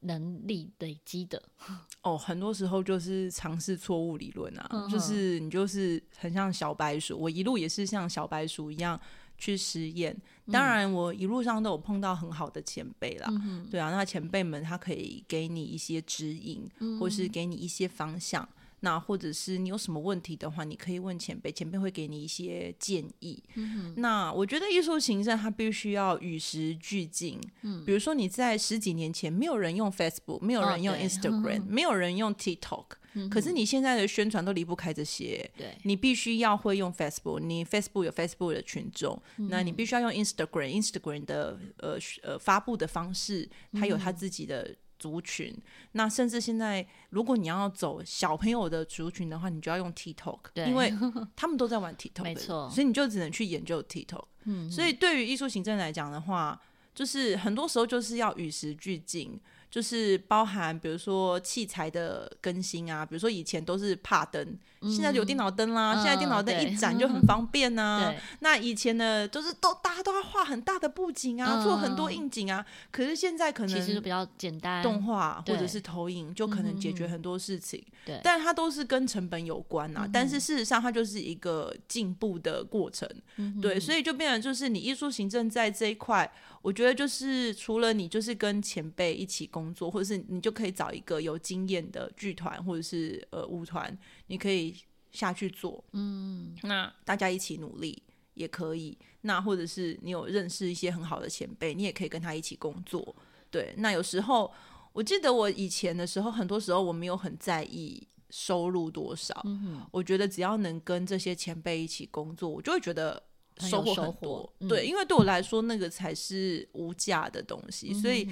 [0.00, 1.42] 能力累积的
[2.02, 8.98] 哦，很多时候就是尝试错误理论啊，嗯、就是你就是很像小白鼠，我一路也是像小白鼠一样
[9.36, 10.16] 去实验。
[10.50, 18.48] 当然，我一路上都有碰到很好的前辈啦，嗯、对啊，那前辈们他可以给你一些指引，嗯、或是给你一些方向。
[18.80, 23.42] 那或者是你有什么问题的话，你可以问前辈，前辈会给你一些建议。
[23.54, 27.40] 嗯、那我觉得艺术行政它必须要与时俱进。
[27.62, 35.50] 嗯，比如说你在十几年前没有人用 Facebook，没有人用 Instagram，、哦、没有人用 TikTok，、可是你现在的宣传都离不开这些。
[35.56, 44.76] 对，你必须要会用 Facebook，你 Facebook 有 Facebook 的群众，嗯、那你必须要用 Instagram，Instagram 的呃呃发布的方式，它有它自己的。
[44.98, 45.54] 族群，
[45.92, 50.92] 那甚至现在，如果你要走小朋友的族群的话，你就要用 TikTok，因为
[51.36, 54.24] 他们都在玩 TikTok，没错，所以你就只能去研究 TikTok。
[54.44, 56.60] 嗯，所以对于艺术行政来讲的话，
[56.94, 59.40] 就是很多时候就是要与时俱进。
[59.70, 64.42] 就是包含，比如说器材的更新啊，比如说以前都是帕灯，
[64.77, 72.64] 嗯、现在有电脑灯啦，嗯、现在电脑灯一盏就很方便 呐、那以前呢，就是都大家都要画很大的布景啊，嗯、做很多应景啊。
[72.90, 77.84] 可是现在可能其实比较简单，动画或者是投影就可能解决很多事情。
[78.04, 80.08] 对、嗯，但它都是跟成本有关啊。
[80.12, 83.08] 但是事实上，它就是一个进步的过程。
[83.36, 86.30] 嗯、对，所以就变成就是你艺术行政在这一块，
[86.62, 93.96] 我觉得就是除了你就是跟前辈一起工作，或者是你就可以找一个有经验的剧团或者是呃舞团，
[94.28, 94.74] 你可以
[95.12, 95.82] 下去做。
[95.92, 98.02] 嗯，那大家一起努力
[98.34, 98.96] 也可以。
[99.22, 103.14] 那或者是你有认识一些很好的前辈，你也可以跟他一起工作。
[103.50, 104.50] 对，那有时候
[104.92, 109.34] 我记得我以前的时候，很多时候我没有很在意收入多少。
[109.44, 113.20] 嗯，我觉得只要能跟这些前辈一起工作，我就会觉得
[113.58, 114.52] 收获很多。
[114.60, 117.90] 嗯、对，因为对我来说，那个才是无价的东西。
[117.90, 118.28] 嗯、所以，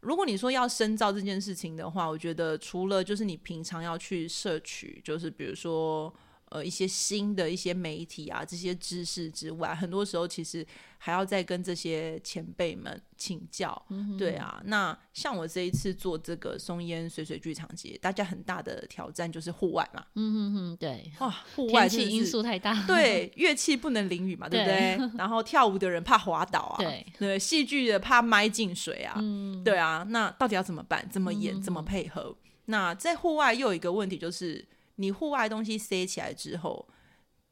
[0.00, 6.12] 如果你说要深造这件事情的话，我觉得除了就是你平常要去摄取，就是比如说。
[6.50, 13.80] 呃，一些新的一些媒体啊，这些知识之外，很多时候其实还要再跟这些前辈们请教。
[13.90, 20.02] 嗯、对啊，那像我这一次做这个松烟水水剧场节，大家很大的挑战就是户外嘛。
[20.14, 21.12] 嗯哼哼，对。
[21.18, 22.82] 哇，户外天气因素太大。
[22.86, 24.96] 对，乐器不能淋雨嘛，对不对？
[24.96, 26.76] 对然后跳舞的人怕滑倒啊。
[26.78, 27.06] 对。
[27.18, 29.16] 对，戏剧的怕麦进水啊。
[29.18, 29.62] 嗯。
[29.62, 31.06] 对啊，那到底要怎么办？
[31.10, 31.54] 怎么演？
[31.54, 32.34] 嗯、怎么配合？
[32.64, 34.64] 那在户外又有一个问题就是。
[35.00, 36.86] 你户外东西塞起来之后，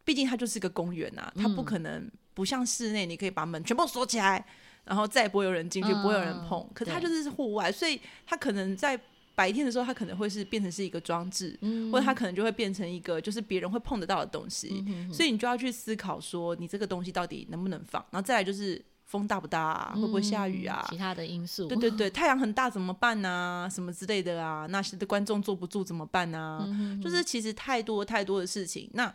[0.04, 4.44] 毕竟它就是个公园呐、啊，它不可能不像室内，你可以把门全部锁起来，
[4.84, 6.68] 然后再也不会有人进去，嗯、不会有人碰。
[6.74, 9.00] 可是它就是户外，所以它可能在
[9.34, 14.68] 白天的时候，它可能会是变成是一个装置，嗯、或者它可能就会变成一个就是别人会碰得到的东西。
[14.72, 18.04] 嗯、哼哼所以你就要去思考说，你这个东西到底能不能放？
[18.10, 18.84] 然后再来就是。
[19.06, 19.92] 风大不大啊？
[19.94, 20.84] 会不会下雨啊？
[20.90, 21.68] 其他的因素。
[21.68, 23.68] 对对对， 太阳很大怎么办呢、啊？
[23.70, 24.66] 什么之类的啊？
[24.68, 26.68] 那些的观众坐不住怎么办呢、
[27.02, 28.90] 就是其实太多太多的事情。
[28.94, 29.14] 那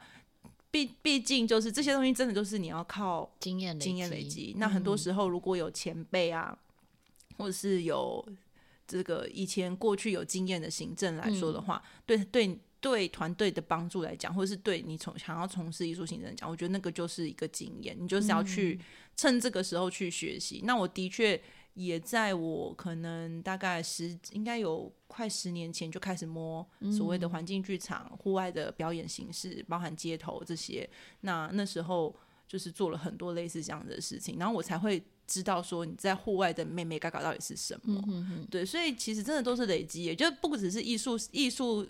[0.72, 4.56] 毕毕竟就是这些东西真的都是你要靠经验经验累积。
[4.58, 8.26] 那很多时候如果有前辈啊，嗯、或者是有
[8.88, 12.60] 这个以前过去有经验的行政来说的话，嗯、对对。
[12.82, 18.78] 对团队的帮助来讲，或者是对你从想要从事艺术行政来讲，我觉得那个就是一个经验，你就是要去
[19.15, 20.62] 趁这个时候去学习。
[20.63, 21.39] 嗯、那我的确
[21.76, 30.89] 也在我可能大概十，应该有快十年前就开始摸所谓的环境剧场、户外的表演形式，包含街头这些。
[31.20, 32.13] 那那时候
[32.48, 38.02] 就是做了很多类似这样的事情，然后我才会知道说你在户外的妹妹嘎嘎到底是什么。
[38.08, 41.88] 嗯、哼哼对，所以其实真的都是累积，也就不只是艺术艺术。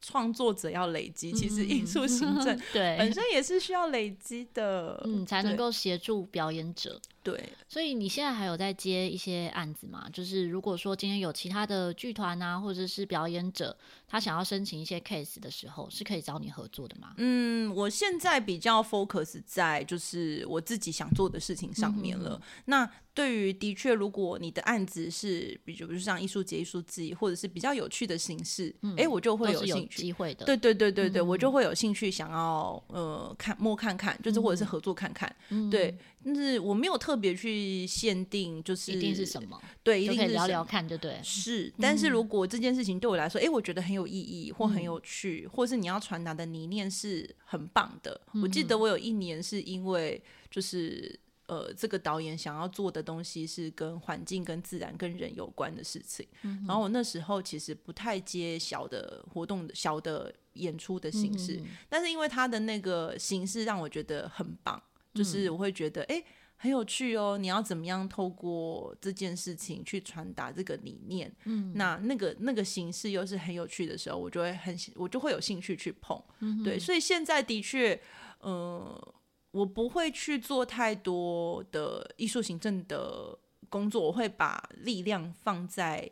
[0.00, 7.00] 创作者要累积，其实艺术行政 对本身也是需要累积的，嗯，才能够协助表演者。
[7.20, 10.08] 对，所以你现在还有在接一些案子吗？
[10.10, 17.12] 就是如果说今天有其他的剧团啊，或者是表演者，他想要申请一些 case 的时候，是可以找你合作的吗？
[17.18, 22.40] 嗯，我现在比较 focus 在就是我自己想做的事情上面了。
[22.40, 30.02] 嗯、那对于的确，如果你的案子是比如像艺术节、艺术季，或者是比较有趣的形式，哎、我就会有兴趣。
[30.02, 35.98] 机会的，对对对对对，嗯、我就会有兴趣想要呃看摸看看，就是或者是合作看看，嗯、对。
[36.24, 41.18] 但是我没有特别去限定，就是一定是什么，对，一定是聊聊看，就对。
[41.22, 48.20] 是，但是如果这件事情对我来说，哎、嗯，我觉得很有意义，或很有趣，嗯、或是你要传达的理念是很棒的。
[48.34, 51.18] 嗯、我记得我有一年是因为，就是
[51.48, 56.24] 呃，这个导演想要做的东西是跟环境、跟自然、跟人有关的事情。
[56.42, 64.80] 嗯、然后我那时候其实不太接小的活动、小的演出的形式，嗯、但是因为他的那个形式让我觉得很棒。
[65.14, 66.24] 就是我会觉得，哎、欸，
[66.56, 67.36] 很有趣哦。
[67.36, 71.34] 你要怎么样透过这件事情去传达这个理念？
[71.44, 76.22] 嗯，那那个那个形式又是很有趣的时候，我就会很，我就会有兴趣去碰。
[76.40, 77.94] 嗯，对，所以现在的确，
[78.42, 78.52] 嗯、
[78.84, 79.14] 呃，
[79.50, 86.10] 我不会去做太多的艺术行政的工作，我会把力量放在，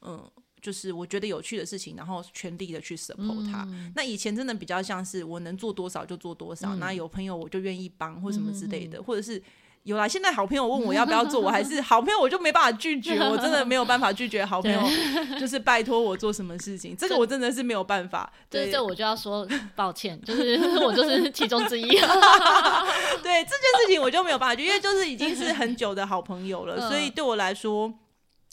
[0.00, 0.32] 嗯、呃。
[0.60, 3.62] 就是我觉得有趣的事情，然后全力的去 support 它。
[3.70, 9.40] 嗯、那以前真的比较像是我能做多少就做多少，那、嗯、有朋友我就愿意帮或什么之类的，嗯、或者是
[9.88, 10.06] 有啦。
[10.06, 14.80] 现在好朋友问我要不要做，我还是 好朋友我就没办法拒绝，我真的没有办法拒绝好朋友，
[15.40, 18.30] 就是拜托我做什么事情，这个我真的是没有办法。
[18.50, 21.88] 对，这我就要说抱歉，就是 我就是其中之一。
[21.88, 27.92] 对这件事情我就没有办法，因为就是已经是很久的好朋友了，所以对我来说。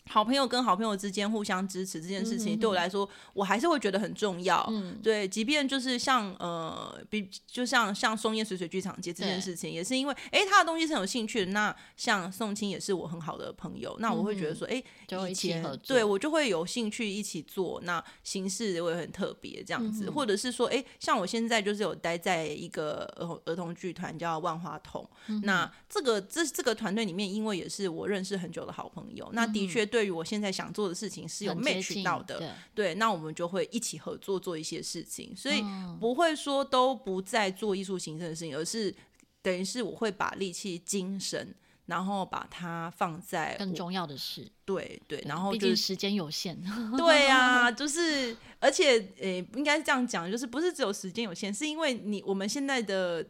[0.08, 4.64] 好朋友跟好朋友之间互相支持这件事情，对我来说，我还是会觉得很重要。
[4.70, 11.52] 嗯，对，即便就是像呃，比就像像松烟水水剧场节这件事情，也是因为哎，他的东西是很有兴趣的。
[11.52, 14.84] 那像宋青也是我很好的朋友，那我会觉得说，哎，
[15.28, 17.82] 以前对我就会有兴趣一起做。
[17.82, 25.10] 那形式我也很特别这样子，或者是说，哎，像我现在就是有待在一个儿童儿童剧团叫万花筒。
[25.42, 29.84] 那这个这这个团队里面，因为也是我认识很久的好朋友，那的确。
[29.96, 35.64] 对于我现在想做的事情是有 match 到的，对，对，那我们就会一起合作做一些事情，所以
[36.02, 38.94] 不会说都不再做艺术形式的事情，而是
[39.42, 44.46] 等于是我会把力气、精神然后把它放在更重要的事。
[44.66, 46.62] 对对，然后毕竟时间有限。
[46.98, 53.26] 对啊，就是而且诶，应该是这样讲，就是不是只有时间有限，是因为你我们现在的。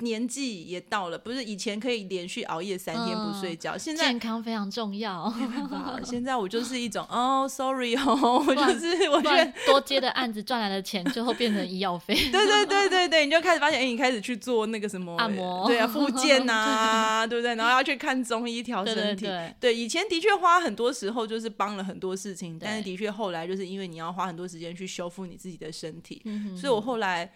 [0.00, 5.32] 年纪也到了，不是以前可以连续熬夜三天不睡觉，嗯、现在健康非常重要。
[6.04, 12.14] 现在我就是一种 哦，sorry 哦，我就是我觉得多接的案子赚来的钱，最后变成医药费。
[12.32, 17.54] 对对对对对，你就开始发现，哎、欸，你开始去做那个什么按摩，对啊，复健啊，对不对？
[17.54, 19.26] 然后要去看中医调身体。
[19.26, 26.20] 对，对，对，对，以前的确花很多时候就是帮了很多事情，但是的确后来就是因为你要花很多时间去修复你自己的身体，
[26.60, 27.32] 所以我后来。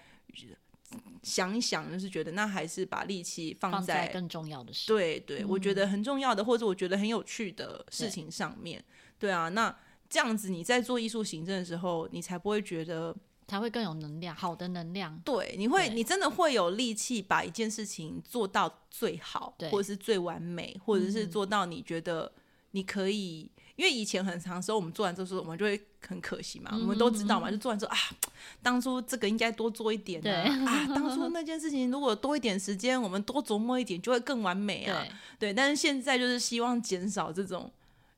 [1.23, 4.87] 想一想，就是觉得那还是把力气放在，更重要的事。
[4.87, 8.83] 对对，我觉得很重要的，或者我觉得很有趣的事情上面。
[9.19, 9.77] 对，对啊，那
[10.09, 13.15] 这样子你在做艺术行政的时候，你才不会觉得，
[13.47, 15.21] 才会更有能量，好的能量。
[15.25, 22.33] 对，你会，你真的会有力气把一件事情做到最好，或者是最完美，或者是做到你觉得
[22.71, 23.51] 你可以。
[23.79, 26.69] 因为以前很长时候，我们做完之后，我们就会很可惜嘛。
[26.73, 27.97] 嗯、我们都知道嘛，就做完之后啊，
[28.61, 35.07] 当初这个应该多做一点啊，啊，当初那件事情如果多一点时间，我们多琢磨一点，就会更完美啊。
[35.39, 37.71] 对，对，但是现在就是希望减少这种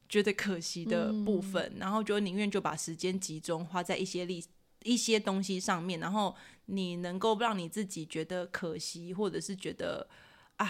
[0.09, 4.43] 觉得可惜的部分，嗯、然后就宁愿就把时间集中花在一些力
[4.85, 6.35] 一些东西上面，然后
[6.65, 10.09] 你能够让你自己觉得可惜，或者是觉得
[10.57, 10.67] 啊。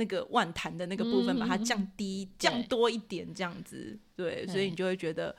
[0.00, 5.36] 那个万弹的那个部分，把它降低、嗯、降多一点，这样子，对，对，所以你就会觉得。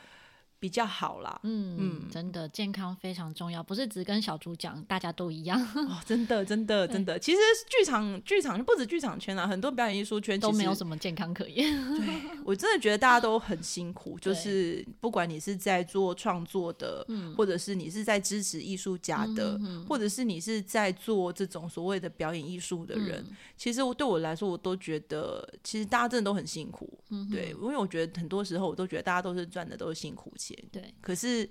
[0.61, 5.59] 比较好啦，嗯嗯，真的健康非常重要，不是只跟小猪讲，大家都一样。
[5.73, 11.65] 哦， 真的真的真的，其实剧场剧场不止剧场圈啊，很多表演艺术圈都没有什么健康可言。
[11.97, 12.07] 对，
[12.45, 17.03] 我真的觉得大家都很辛苦，就是不管你是在做创作的，
[17.35, 19.59] 或者是你是在支持艺术家的，
[19.89, 23.25] 或者是你是在做这种所谓的表演艺术的人，
[23.57, 26.87] 其实我对我来说，我都觉得其实大家真的都很辛苦。
[27.31, 30.50] 对，因为我觉得很多时候我都觉得大家都是赚的都是辛苦钱。
[30.71, 31.49] 对，可是，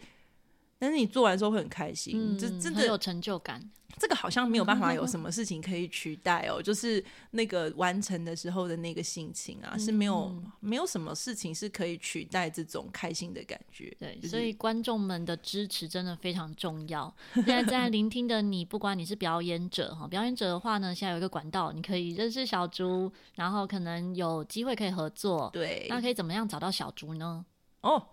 [0.78, 3.70] 但是你做完之后会很开心，这、嗯、真的有成就感。
[3.98, 13.94] 这个好像没有办法有什 么事情可以取代哦，就是那个完成的时候的那个心情啊，是没有没有什么事情是可以取代这种开心的感觉。
[13.98, 17.12] 对，所以观众们的支持真的非常重要。
[17.34, 25.50] 现在在聆听的你，不管你是表演者哈，表演者的话呢，现在有一个管道，你可以认识小猪，然后可能有机会可以合作。
[25.52, 27.44] 对，那可以怎么样找到小猪呢？
[27.80, 28.06] 哦。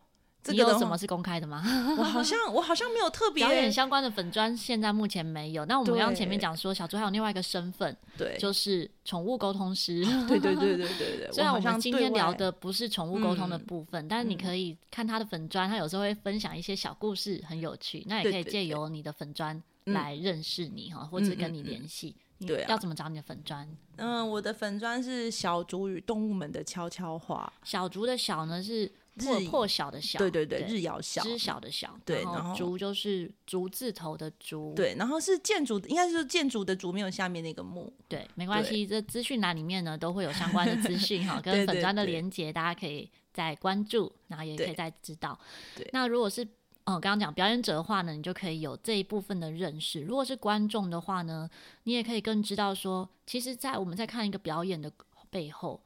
[0.52, 1.64] 你有什么是公开的吗？
[1.98, 5.66] 我好像我好像没有特别表演相关的粉砖，现在目前没有。
[5.66, 10.04] 那我们刚刚前面讲说，小猪还有另外一个身份，对，就是宠物沟通师。
[10.28, 11.30] 对对对对对对。
[11.34, 18.04] 虽然我们今天聊的不是宠物沟通的部分，但是你可以看他的粉砖，他有时候会分享一些小故事，很有趣。
[18.08, 22.16] 那也可以借由你的粉砖来认识你哈，或者跟你联系。
[22.46, 23.68] 对，要怎么找你的粉砖？
[23.96, 27.52] 嗯，我的粉砖是小竹与动物们的悄悄话。
[27.64, 28.92] 小竹的小呢是。
[29.26, 45.38] 破破晓的晓，对对对，日遥晓，知晓的晓，对，然后竹就是竹字头的竹，对，然后是建筑，应该是建筑的竹，没有下面那个木，对，没关系，这资讯栏里面呢都会有相关的资 讯哈，跟粉专的连接，大家可以再关注，然后也可以再知道。
[45.76, 46.44] 对，那如果是
[46.86, 51.50] 哦，刚刚讲表演者的话呢，你就可以有这一部分的认识；如果是观众的话呢，
[51.84, 54.92] 你也可以更知道说，其实，在我们在看一个表演的
[55.30, 55.82] 背后。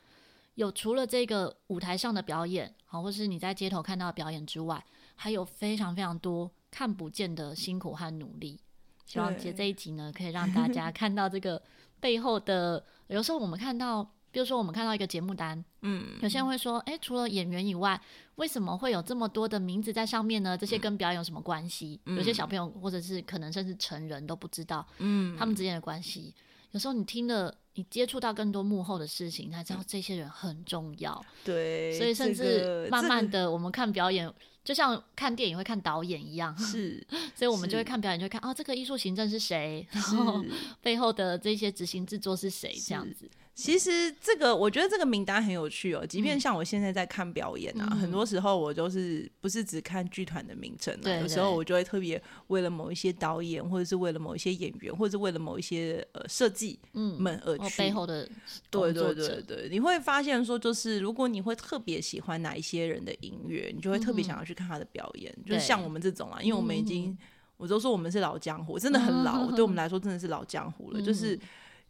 [0.56, 4.84] 有除了这个舞台上的表演，好，或是你在街头看到的表演之外，
[5.16, 8.60] 还有非常非常多看不见的辛苦和努力。
[9.06, 11.62] 希望借这一集呢，可以让大家 看到这个
[12.00, 12.86] 背后的。
[13.08, 18.00] 有时候我们看到，比如说我们看到一个节目单，嗯，有些人会说，诶，除了演员以外，
[18.36, 20.58] 为什么会有这么多的名字在上面呢？
[20.58, 22.00] 这些跟表演有什么关系？
[22.06, 26.34] 有些小朋友或者是可能甚至成人都不知道，嗯，他们之间的关系。
[26.72, 31.24] 有时候你听了，你接触到更多幕后的事情，才知道这些人很重要。
[31.44, 34.32] 对，所以甚至慢慢的，我们看表演，
[34.64, 36.56] 就像看电影会看导演一样。
[36.58, 40.44] 是， 所以我们就会看表演，就会看哦，这个艺术行政是谁，然后
[40.82, 43.30] 背后的这些执行制作是谁，这样子。
[43.54, 46.06] 其实这个，我觉得这个名单很有趣哦。
[46.06, 57.76] 即便像我现在在看表演啊，嗯、很多时候我都是不是只看剧团的名称有时候我就会特别为了某一些导演，或者是为了某一些演员，或者是为了某一些呃设计们而去。
[57.76, 58.28] 嗯、背后的
[58.72, 65.32] 对对对对，你会发现说，就是如果你会特别喜欢哪一些人的音乐，你就会特别想要去看他的表演。
[65.38, 67.18] 嗯、就是像我们这种啊，因为我们已经，嗯、
[67.58, 71.38] 我都说我们是老江湖，真的很老，嗯、对我们来说真的是老江湖了，嗯、就是。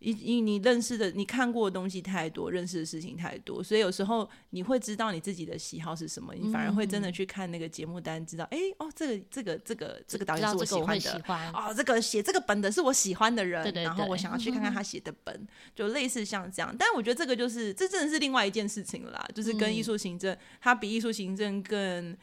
[0.04, 11.24] 你你你认识的、你看过的东西太多，认识的事情太多，所以有时候你会知道你自己的喜好是什么，你反而会真的去看那个节目单，知道哎、嗯、哦，这个这个这个这个导演是我喜欢的，
[11.54, 16.76] 哦，这个写这个本的是我喜欢的人，然后我想要去看看他写的本，就类似像这样。
[16.78, 22.18] 但我觉得这个就是这真的是另外一件事情了啦，就是跟艺术行政，它比艺术行政更。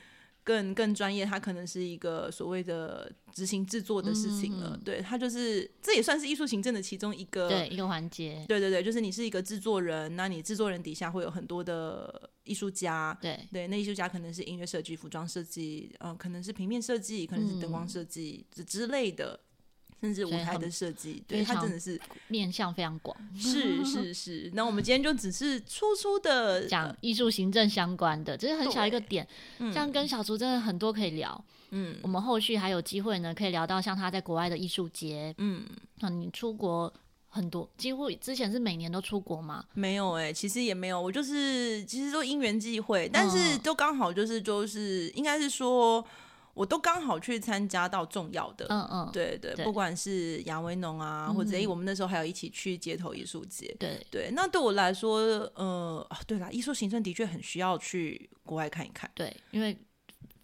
[0.48, 4.70] 更更专业，它可能是一个所谓的执行制作的事情了。
[4.72, 8.42] 嗯、对，它就是这也算是艺术行政的其中一个对一个环节。
[8.48, 13.16] 对对对，就是你是一个制作人，那你制作人底下会有很多的艺术家。
[13.20, 19.38] 对对，那艺术家可能是音乐设计、服装设计，嗯、呃，可能是平面设计，可能是灯光设计之之类的。
[20.00, 23.16] 甚至舞台的设计，对，他真的是面向非常广。
[23.36, 29.26] 是是是，那我们今天就只是粗粗的讲艺术行政相关的，只是很小一个点。
[29.58, 31.44] 这样跟小竹真的很多可以聊。
[31.70, 35.34] 嗯，我们后续还有机会呢，可以聊到像他在国外的艺术节。
[35.38, 36.92] 嗯，那你出国
[37.28, 39.64] 很多，几乎之前是每年都出国吗？
[39.74, 46.04] 没有哎、欸，其实也没有，我就是其实都因缘际会，但是都刚好就是就是应该是说。
[46.58, 54.30] 我都刚好去参加到重要的，嗯嗯，对对，不管是亚维农啊，嗯、或者哎，我们那时候还有一起去街头艺术节，对对。
[54.32, 55.20] 那对我来说，
[55.54, 59.78] 呃，对啦，艺术行政的确很需要去国外看一看，对，因为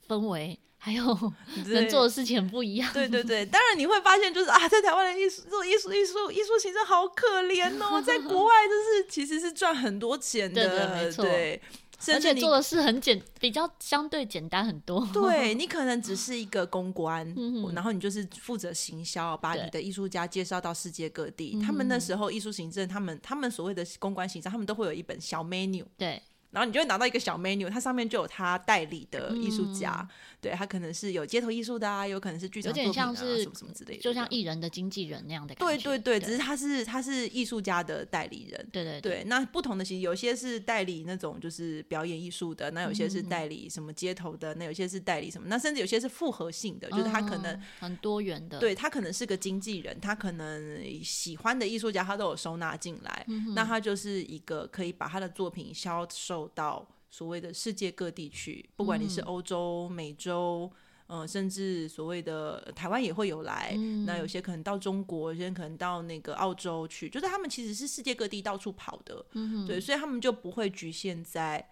[0.07, 1.05] 氛围还有
[1.67, 3.45] 能做的事情不一样，对对对。
[3.47, 11.11] 当然你会发现，就是啊，在台湾的艺术做艺术艺术艺术行政好可怜哦， 在国外就是其实是赚很多钱的。
[11.13, 11.61] 对
[12.09, 15.07] 而且做的事很简，比较相对简单很多。
[15.13, 17.27] 对， 你可能只是一个公关，
[17.75, 21.59] 然后你就是负责行销，把你的艺术家介绍到世界各地。
[21.61, 25.85] 他们那时候艺术行政，他们他们所谓的公关行政，他们都会有一本小 menu。
[25.97, 26.23] 对。
[26.55, 30.09] 然后你就会拿到一个小 menu，它上面就有他代理的艺术家，嗯、
[30.41, 35.77] 对，他可能是有街头艺术的啊，有可能是剧场作品啊，什么什么之类的，就像艺人的经纪人那样的感觉。
[35.77, 38.69] 对对对，对只是他是他是艺术家的代理人。
[38.71, 48.59] 对对对，对，那不同的其实有些是代理那种就是表演艺术的，那有些是代理什么街头的，那有些是代理什么，那甚至有些是复合性的，就是他可能、嗯、很多元的。
[48.61, 56.87] 对，他可能是个经纪人，他可能喜欢的艺术家他都有收纳进来，嗯、那他就是一个可以把他的作品销售到。
[57.11, 60.69] 所谓的世界各地去，不管你是欧洲、美洲，
[61.07, 63.73] 嗯、呃，甚至所谓的台湾也会有来。
[63.77, 69.25] 嗯、那有些可能到中国，有些可能到那个澳洲去，就是他们其实是世界各地到处跑的。
[69.35, 71.65] 嗯、对，所以他们就不会局限在。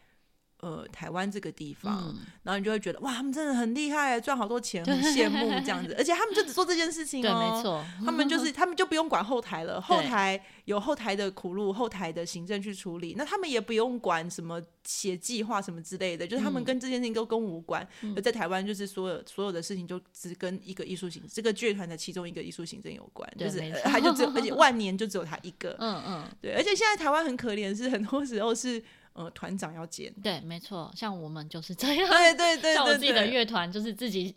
[0.62, 5.92] 呃，台湾这个地方，嗯、然后你就会觉得哇，他们真的很厉害，赚好多钱，很羡慕这样子。
[5.98, 17.84] 而且他们就只做这件事情哦，对，没错，他们就是他们就不用管后台了，后台有后台的苦路，后台的行政去处理，那他们也不用管什么写计划什么之类的，就是他们跟这件事情都跟无关。
[18.22, 25.74] 在台湾，就是所有所有的事情就只跟一个艺术行这个剧团的其中一个艺术行政有关，就是他就只有，而且万年就只有他一个。
[25.82, 28.80] 嗯嗯，对，而且现在台湾很可怜，是很多时候是。
[29.14, 34.34] 呃，团长要兼，对，没错，像我们就是这样，对对对， 像我自己的乐团就是自己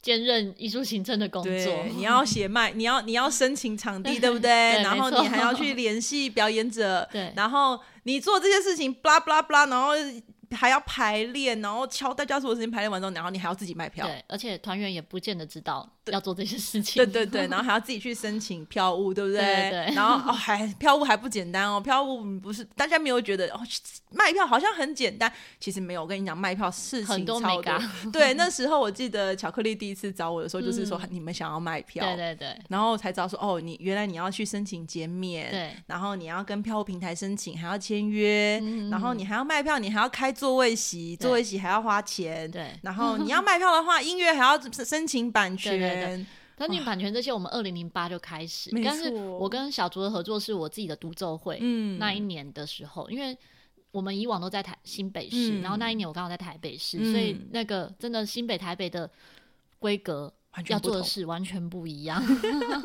[0.00, 4.50] 兼任艺术行政的工作， 你要写卖，你要你要申请场地， 对不对？
[4.82, 9.92] 然后你还要去联系表演者，对，然后你做这些事情，巴拉巴拉巴拉，然后。
[10.52, 14.06] 还要排练，然后敲大家所有时间排练完之后，然后你还要自己卖票。
[14.06, 17.04] 对，而且团员也不见得知道要做这些事情。
[17.04, 19.40] 对对对， 然后还要自己去申请票务，对不对？
[19.40, 19.94] 对，对，对。
[19.94, 23.60] 然后哦，还票务还不简单哦，票务不是大家没有觉得哦，
[24.12, 25.30] 卖票好像很简单，
[25.60, 26.02] 其实没有。
[26.02, 27.78] 我跟你讲，卖票事情超多。
[28.12, 32.58] 对，那时候我记得巧克力第一次找我的时候，就是说你们想要卖票，对对对。
[32.68, 35.74] 然后才知道说哦，你原来你要去申请减免，对。
[35.86, 40.28] 然后你要跟票务平台申请，还要签约，然后你还要卖票，你还要开。
[40.38, 42.48] 座位席，座位席还要花钱。
[42.48, 45.76] 对，然后你要 卖票的话，音乐还要申请版权。
[46.00, 48.70] 申请版权这些，我们二零零八就开始。
[48.84, 51.58] 但是我跟小竹的合作是我自己的独奏会。
[51.60, 53.36] 嗯，那一年的时候，因为
[53.90, 59.10] 我们以往都在台新北市，然后那一年我刚好在台北市，所以那个真的新北台北的
[59.78, 60.32] 规格。
[60.68, 62.22] 要做的事完全不一样，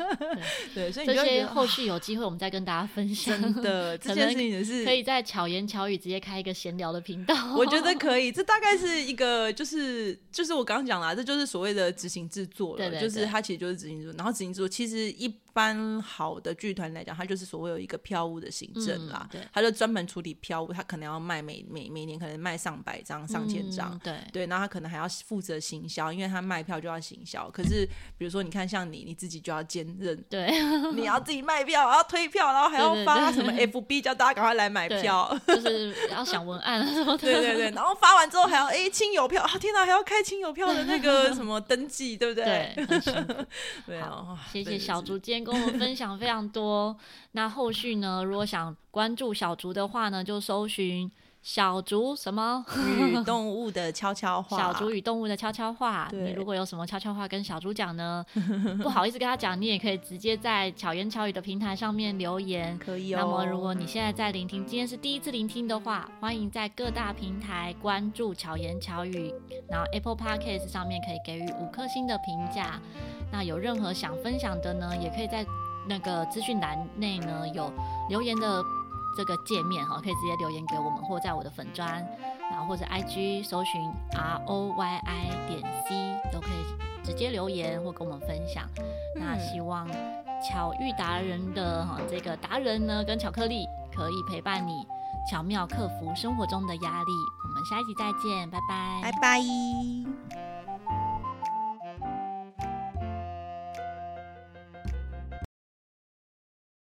[0.74, 3.40] 对，所以这些后续有机会我们再跟大家分享。
[3.40, 7.34] 真的， 这件事情也是可以在巧言巧语直接开一个闲聊的频道。
[7.56, 14.14] 我觉得可以， 这大概是一个，就是就是我刚刚讲了，这就是所谓的执行制作了，就是它其实就是执行制作。
[14.16, 27.48] 然后执行制作其实一般好的剧团来讲，它就是所谓有一个票务的行政啦，嗯、对，他就专门处理票务，他可能要卖每每每年可能卖上百张、上千张，嗯、对对，然后他可能还要负责行销，因为他卖票就要行销。
[27.50, 27.88] 可是
[28.18, 30.50] 比如说，你看像你，你自己就要兼任，对，
[30.94, 37.18] 你要自己卖票，然后推票，然后还要发 什么 FB 叫大家赶快来买票，就是要想文案什么的。
[37.24, 42.72] 对对对，然后发完之后还要哎亲友票，啊天哪，还要开亲友票的那个什么登记，对不对？
[42.74, 43.34] 对，很辛苦。
[43.86, 46.96] 对啊，谢谢小竹今天跟我们分享非常多。
[47.32, 48.24] 那后续呢？
[48.24, 51.10] 如果想关注小竹的话呢，就搜寻。
[51.44, 52.64] 小竹什么
[52.98, 54.56] 与动物的悄悄话？
[54.56, 56.08] 小竹与动物的悄悄话。
[56.10, 58.24] 你如果有什么悄悄话跟小竹讲呢？
[58.82, 62.78] 不好意思跟他讲，你也可以直接在巧言巧语的平台上面留言。
[62.78, 63.18] 可以哦。
[63.20, 69.30] 那么如果你现在在聆听，今天是第一次聆听的话，欢迎在各大平台关注巧言巧语，
[69.68, 72.80] 然后 Apple Podcast 上面可以给予五颗星的评价。
[73.30, 75.44] 那有任何想分享的呢，也可以在
[75.86, 77.70] 那个资讯栏内呢有
[78.08, 78.62] 留言的。
[79.16, 82.06] 这个界面哈，可以直接留言给我们，或在我的粉砖，
[82.50, 88.68] 然后或者 IG 搜寻 R O Y I 点 C 都可以直接留言或跟我们分享。
[88.78, 88.84] 嗯、
[89.16, 89.88] 那希望
[90.42, 94.86] 巧遇达人的哈这个达人呢，跟巧克力可以陪伴你
[95.30, 97.12] 巧妙克服生活中的压力。
[97.44, 100.53] 我们下一集再见，拜拜，拜拜。